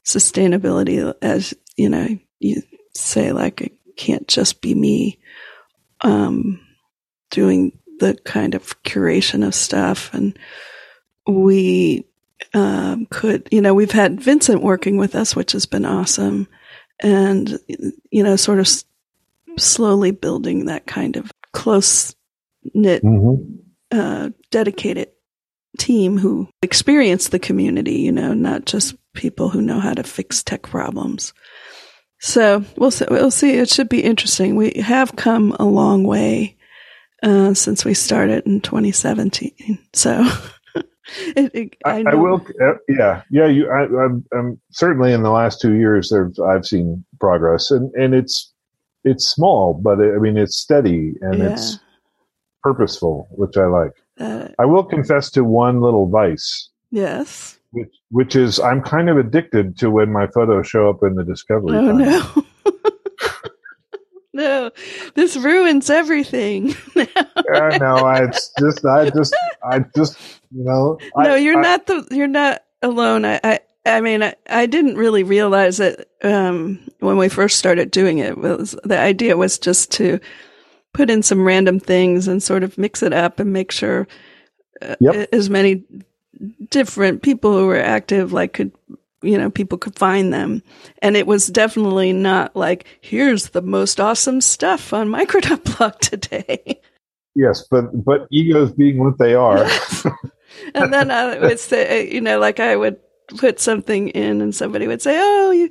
sustainability, 0.04 1.14
as 1.22 1.54
you 1.76 1.88
know, 1.88 2.08
you 2.38 2.62
say 2.94 3.32
like 3.32 3.60
it 3.60 3.72
can't 3.96 4.26
just 4.28 4.60
be 4.60 4.74
me 4.74 5.18
um, 6.02 6.60
doing 7.30 7.78
the 7.98 8.14
kind 8.24 8.54
of 8.54 8.82
curation 8.82 9.46
of 9.46 9.54
stuff, 9.54 10.12
and 10.12 10.38
we 11.26 12.04
um, 12.54 13.06
could, 13.06 13.48
you 13.50 13.60
know, 13.60 13.74
we've 13.74 13.92
had 13.92 14.20
Vincent 14.20 14.62
working 14.62 14.96
with 14.96 15.14
us, 15.14 15.36
which 15.36 15.52
has 15.52 15.66
been 15.66 15.84
awesome, 15.84 16.48
and 17.00 17.58
you 18.10 18.22
know, 18.22 18.36
sort 18.36 18.58
of 18.58 18.66
s- 18.66 18.84
slowly 19.58 20.10
building 20.10 20.66
that 20.66 20.86
kind 20.86 21.16
of 21.16 21.30
close 21.52 22.14
knit, 22.74 23.02
mm-hmm. 23.02 23.44
uh, 23.90 24.30
dedicated 24.50 25.08
team 25.78 26.18
who 26.18 26.48
experience 26.62 27.28
the 27.28 27.38
community, 27.38 27.94
you 27.94 28.12
know, 28.12 28.34
not 28.34 28.66
just 28.66 28.94
people 29.14 29.48
who 29.48 29.62
know 29.62 29.80
how 29.80 29.94
to 29.94 30.02
fix 30.02 30.42
tech 30.42 30.62
problems. 30.62 31.32
So 32.20 32.64
we'll 32.76 32.90
see, 32.90 33.06
we'll 33.10 33.30
see. 33.30 33.58
It 33.58 33.68
should 33.68 33.88
be 33.88 34.02
interesting. 34.02 34.54
We 34.54 34.74
have 34.80 35.16
come 35.16 35.56
a 35.58 35.64
long 35.64 36.04
way 36.04 36.56
uh, 37.22 37.54
since 37.54 37.84
we 37.84 37.94
started 37.94 38.46
in 38.46 38.60
2017. 38.60 39.78
So 39.92 40.24
it, 41.36 41.54
it, 41.54 41.76
I, 41.84 42.04
I, 42.06 42.14
will. 42.14 42.46
Uh, 42.60 42.74
yeah, 42.88 43.22
yeah. 43.30 43.46
You, 43.46 43.70
I, 43.70 44.04
I'm, 44.04 44.24
I'm 44.32 44.60
certainly 44.70 45.12
in 45.12 45.22
the 45.22 45.30
last 45.30 45.60
two 45.60 45.74
years. 45.74 46.10
There, 46.10 46.30
I've 46.48 46.64
seen 46.64 47.04
progress, 47.20 47.70
and 47.70 47.92
and 47.94 48.14
it's 48.14 48.52
it's 49.04 49.28
small, 49.28 49.74
but 49.74 49.98
it, 50.00 50.14
I 50.14 50.18
mean 50.18 50.36
it's 50.36 50.58
steady 50.58 51.14
and 51.20 51.38
yeah. 51.38 51.52
it's 51.52 51.78
purposeful, 52.62 53.28
which 53.32 53.56
I 53.56 53.66
like. 53.66 53.92
Uh, 54.18 54.48
I 54.58 54.64
will 54.64 54.84
confess 54.84 55.30
to 55.32 55.44
one 55.44 55.80
little 55.80 56.08
vice. 56.08 56.68
Yes. 56.90 57.58
Which, 57.72 57.88
which 58.10 58.36
is 58.36 58.60
I'm 58.60 58.82
kind 58.82 59.08
of 59.08 59.16
addicted 59.16 59.78
to 59.78 59.90
when 59.90 60.12
my 60.12 60.26
photos 60.28 60.68
show 60.68 60.88
up 60.88 61.02
in 61.02 61.14
the 61.14 61.24
discovery. 61.24 61.76
Oh 61.76 61.92
no. 61.92 62.44
no, 64.32 64.70
this 65.14 65.36
ruins 65.36 65.90
everything. 65.90 66.74
yeah, 66.96 67.78
no, 67.80 67.96
I 67.96 68.26
just, 68.58 68.84
I 68.84 69.10
just, 69.10 69.36
I 69.62 69.80
just, 69.94 70.18
you 70.50 70.64
know. 70.64 70.98
No, 71.16 71.34
I, 71.34 71.36
you're 71.36 71.58
I, 71.58 71.62
not 71.62 71.86
the, 71.86 72.06
you're 72.10 72.26
not 72.26 72.62
alone. 72.82 73.24
I, 73.24 73.40
I, 73.44 73.60
I 73.84 74.00
mean, 74.00 74.22
I, 74.22 74.34
I 74.48 74.66
didn't 74.66 74.96
really 74.96 75.22
realize 75.22 75.80
it 75.80 76.08
um, 76.22 76.80
when 77.00 77.16
we 77.16 77.28
first 77.28 77.58
started 77.58 77.90
doing 77.90 78.18
it. 78.18 78.30
it 78.30 78.38
was 78.38 78.76
the 78.84 78.98
idea 78.98 79.36
was 79.36 79.58
just 79.58 79.90
to 79.92 80.20
put 80.92 81.10
in 81.10 81.22
some 81.22 81.44
random 81.44 81.80
things 81.80 82.28
and 82.28 82.42
sort 82.42 82.62
of 82.62 82.78
mix 82.78 83.02
it 83.02 83.12
up 83.12 83.40
and 83.40 83.52
make 83.52 83.72
sure 83.72 84.06
uh, 84.80 84.96
yep. 85.00 85.28
as 85.32 85.50
many 85.50 85.84
different 86.70 87.22
people 87.22 87.56
who 87.56 87.66
were 87.66 87.80
active 87.80 88.32
like 88.32 88.52
could 88.52 88.72
you 89.22 89.38
know 89.38 89.50
people 89.50 89.78
could 89.78 89.98
find 89.98 90.32
them. 90.32 90.62
And 91.00 91.16
it 91.16 91.26
was 91.26 91.46
definitely 91.48 92.12
not 92.12 92.54
like 92.54 92.86
here's 93.00 93.50
the 93.50 93.62
most 93.62 94.00
awesome 94.00 94.40
stuff 94.40 94.92
on 94.92 95.08
micro.blog 95.08 95.98
today. 96.00 96.80
Yes 97.34 97.66
but 97.70 97.86
but 98.04 98.26
egos 98.30 98.72
being 98.72 98.98
what 98.98 99.18
they 99.18 99.34
are. 99.34 99.66
And 100.74 100.92
then 100.92 101.10
i 101.10 101.38
would 101.38 101.58
say 101.58 102.12
you 102.12 102.20
know 102.20 102.38
like 102.38 102.60
i 102.60 102.76
would 102.76 102.98
put 103.38 103.60
something 103.60 104.08
in 104.08 104.40
and 104.40 104.54
somebody 104.54 104.86
would 104.86 105.02
say 105.02 105.18
oh 105.18 105.50
you, 105.50 105.70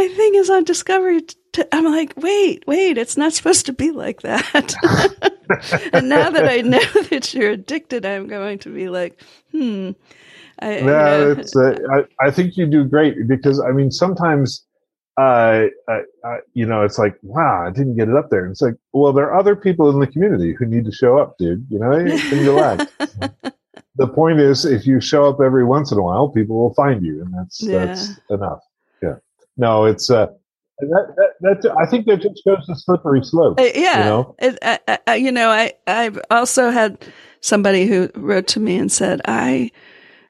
my 0.00 0.08
thing 0.14 0.34
is 0.34 0.48
on 0.48 0.64
discovery 0.64 1.20
to, 1.52 1.68
I'm 1.74 1.84
like, 1.84 2.14
wait, 2.16 2.64
wait, 2.66 2.96
it's 2.96 3.16
not 3.16 3.34
supposed 3.34 3.66
to 3.66 3.72
be 3.72 3.90
like 3.90 4.22
that. 4.22 4.74
and 5.92 6.08
now 6.08 6.30
that 6.30 6.48
I 6.48 6.60
know 6.62 6.78
that 7.10 7.34
you're 7.34 7.50
addicted, 7.50 8.06
I'm 8.06 8.26
going 8.26 8.58
to 8.60 8.70
be 8.72 8.88
like, 8.88 9.20
hmm. 9.52 9.90
I, 10.62 10.72
yeah, 10.72 10.78
you 10.78 10.84
know, 10.84 11.30
it's, 11.32 11.56
uh, 11.56 11.74
I, 11.90 12.26
I 12.26 12.30
think 12.30 12.56
you 12.56 12.66
do 12.66 12.84
great 12.84 13.16
because 13.26 13.60
I 13.60 13.72
mean, 13.72 13.90
sometimes, 13.90 14.66
uh, 15.16 15.66
uh, 15.88 16.00
you 16.52 16.66
know, 16.66 16.82
it's 16.82 16.98
like, 16.98 17.16
wow, 17.22 17.66
I 17.66 17.70
didn't 17.70 17.96
get 17.96 18.08
it 18.08 18.16
up 18.16 18.28
there. 18.30 18.44
And 18.44 18.52
it's 18.52 18.60
like, 18.60 18.74
well, 18.92 19.12
there 19.12 19.26
are 19.26 19.38
other 19.38 19.56
people 19.56 19.88
in 19.88 20.00
the 20.00 20.06
community 20.06 20.54
who 20.58 20.66
need 20.66 20.84
to 20.84 20.92
show 20.92 21.18
up, 21.18 21.38
dude. 21.38 21.66
You 21.70 21.78
know, 21.78 21.88
relax. 21.88 22.92
the 23.96 24.06
point 24.06 24.38
is, 24.38 24.66
if 24.66 24.86
you 24.86 25.00
show 25.00 25.28
up 25.30 25.40
every 25.42 25.64
once 25.64 25.92
in 25.92 25.98
a 25.98 26.02
while, 26.02 26.28
people 26.28 26.56
will 26.56 26.74
find 26.74 27.02
you, 27.02 27.22
and 27.22 27.32
that's 27.34 27.62
yeah. 27.62 27.86
that's 27.86 28.20
enough. 28.28 28.60
No, 29.56 29.84
it's 29.84 30.10
uh, 30.10 30.26
that, 30.80 31.14
that, 31.40 31.62
that, 31.62 31.76
I 31.78 31.86
think 31.86 32.06
that 32.06 32.22
just 32.22 32.42
goes 32.44 32.64
the 32.66 32.74
slippery 32.74 33.22
slope. 33.22 33.60
Uh, 33.60 33.68
yeah, 33.74 33.98
you 33.98 34.04
know, 34.04 34.36
it, 34.38 34.58
I, 34.62 34.98
I, 35.06 35.14
you 35.16 35.32
know, 35.32 35.50
I 35.50 35.72
I've 35.86 36.18
also 36.30 36.70
had 36.70 36.98
somebody 37.40 37.86
who 37.86 38.10
wrote 38.14 38.46
to 38.48 38.60
me 38.60 38.76
and 38.76 38.90
said 38.90 39.20
I, 39.26 39.70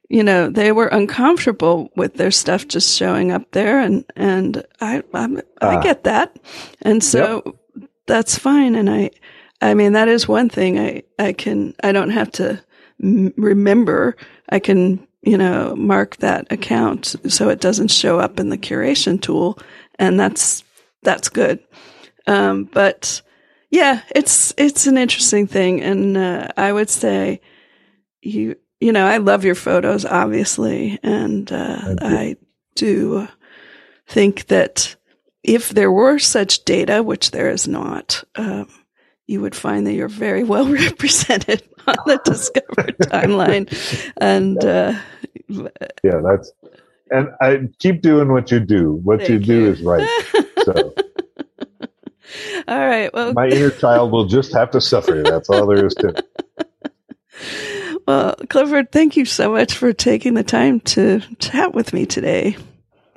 you 0.09 0.23
know, 0.23 0.51
they 0.51 0.73
were 0.73 0.89
uncomfortable 0.89 1.91
with 1.97 2.15
their 2.15 2.31
stuff 2.31 2.67
just 2.67 2.97
showing 2.97 3.31
up 3.31 3.51
there, 3.53 3.79
and 3.81 4.05
and 4.17 4.65
I 4.81 5.03
I'm, 5.15 5.41
i 5.61 5.77
uh, 5.77 5.81
get 5.81 6.05
that, 6.05 6.37
and 6.83 7.03
so 7.03 7.43
yep. 7.47 7.87
that's 8.07 8.39
fine. 8.39 8.75
And 8.75 8.91
I, 8.91 9.11
I 9.61 9.75
mean, 9.75 9.93
that 9.93 10.09
is 10.09 10.27
one 10.27 10.49
thing 10.49 10.79
I 10.79 11.03
I 11.19 11.33
can 11.33 11.75
I 11.83 11.93
don't 11.93 12.11
have 12.11 12.31
to 12.33 12.61
m- 13.03 13.35
remember. 13.37 14.17
I 14.49 14.59
can 14.59 15.07
you 15.23 15.37
know 15.37 15.75
mark 15.77 16.17
that 16.19 16.51
account 16.51 17.15
so 17.29 17.49
it 17.49 17.61
doesn't 17.61 17.89
show 17.89 18.19
up 18.19 18.41
in 18.41 18.49
the 18.49 18.59
curation 18.59 19.21
tool 19.21 19.59
and 19.99 20.19
that's 20.19 20.65
that's 21.03 21.29
good. 21.29 21.61
Um, 22.27 22.65
but 22.65 23.23
yeah, 23.71 24.03
it's 24.15 24.53
it's 24.57 24.87
an 24.87 24.99
interesting 24.99 25.47
thing, 25.47 25.81
and 25.81 26.17
uh, 26.17 26.49
I 26.57 26.73
would 26.73 26.91
say 26.91 27.41
you 28.23 28.57
you 28.81 28.93
know 28.93 29.07
I 29.07 29.19
love 29.19 29.45
your 29.45 29.55
photos, 29.55 30.05
obviously, 30.05 30.99
and 31.03 31.51
uh, 31.53 31.97
I 32.01 32.37
do 32.75 33.29
think 34.09 34.47
that 34.47 34.97
if 35.43 35.71
there 35.71 35.93
were 35.93 36.19
such 36.19 36.65
data, 36.65 37.03
which 37.03 37.31
there 37.31 37.51
is 37.51 37.67
not, 37.67 38.25
um, 38.37 38.69
you 39.31 39.41
would 39.41 39.55
find 39.55 39.87
that 39.87 39.93
you're 39.93 40.09
very 40.09 40.43
well 40.43 40.67
represented 40.73 41.63
on 41.87 41.97
the 42.07 42.21
Discover 42.25 42.93
timeline, 43.05 44.13
and 44.17 44.63
uh, 44.65 44.99
yeah, 46.03 46.21
that's 46.23 46.53
and 47.11 47.29
I 47.41 47.69
keep 47.79 48.03
doing 48.03 48.33
what 48.33 48.51
you 48.51 48.61
do. 48.61 49.01
What 49.05 49.29
you, 49.29 49.35
you 49.35 49.41
do 49.41 49.67
is 49.71 49.83
right. 49.83 50.09
So. 50.65 50.73
all 52.69 52.79
right. 52.79 53.13
Well, 53.15 53.33
my 53.33 53.49
inner 53.49 53.71
child 53.71 54.13
will 54.13 54.27
just 54.27 54.53
have 54.53 54.71
to 54.73 54.81
suffer. 54.81 55.23
That's 55.23 55.49
all 55.49 55.67
there 55.67 55.87
is 55.87 55.95
to 55.97 56.09
it. 56.09 56.27
Well, 58.07 58.35
Clifford, 58.49 58.91
thank 58.91 59.17
you 59.17 59.25
so 59.25 59.53
much 59.53 59.75
for 59.75 59.93
taking 59.93 60.35
the 60.35 60.43
time 60.43 60.81
to 60.81 61.21
chat 61.39 61.75
with 61.75 61.93
me 61.93 62.07
today. 62.07 62.57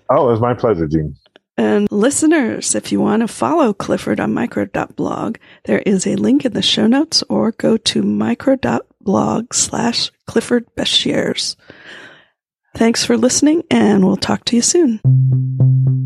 Oh, 0.09 0.27
it 0.27 0.31
was 0.31 0.41
my 0.41 0.53
pleasure, 0.53 0.87
Jean. 0.87 1.15
And 1.57 1.91
listeners, 1.91 2.73
if 2.73 2.91
you 2.91 2.99
want 2.99 3.21
to 3.21 3.27
follow 3.27 3.73
Clifford 3.73 4.19
on 4.19 4.33
micro.blog, 4.33 5.37
there 5.65 5.83
is 5.85 6.07
a 6.07 6.15
link 6.15 6.45
in 6.45 6.53
the 6.53 6.61
show 6.61 6.87
notes 6.87 7.23
or 7.29 7.51
go 7.51 7.77
to 7.77 8.01
micro.blog 8.01 9.53
slash 9.53 10.11
Clifford 10.25 10.65
Beshers. 10.75 11.55
Thanks 12.75 13.05
for 13.05 13.17
listening 13.17 13.63
and 13.69 14.03
we'll 14.03 14.17
talk 14.17 14.45
to 14.45 14.55
you 14.55 14.63
soon. 14.63 16.02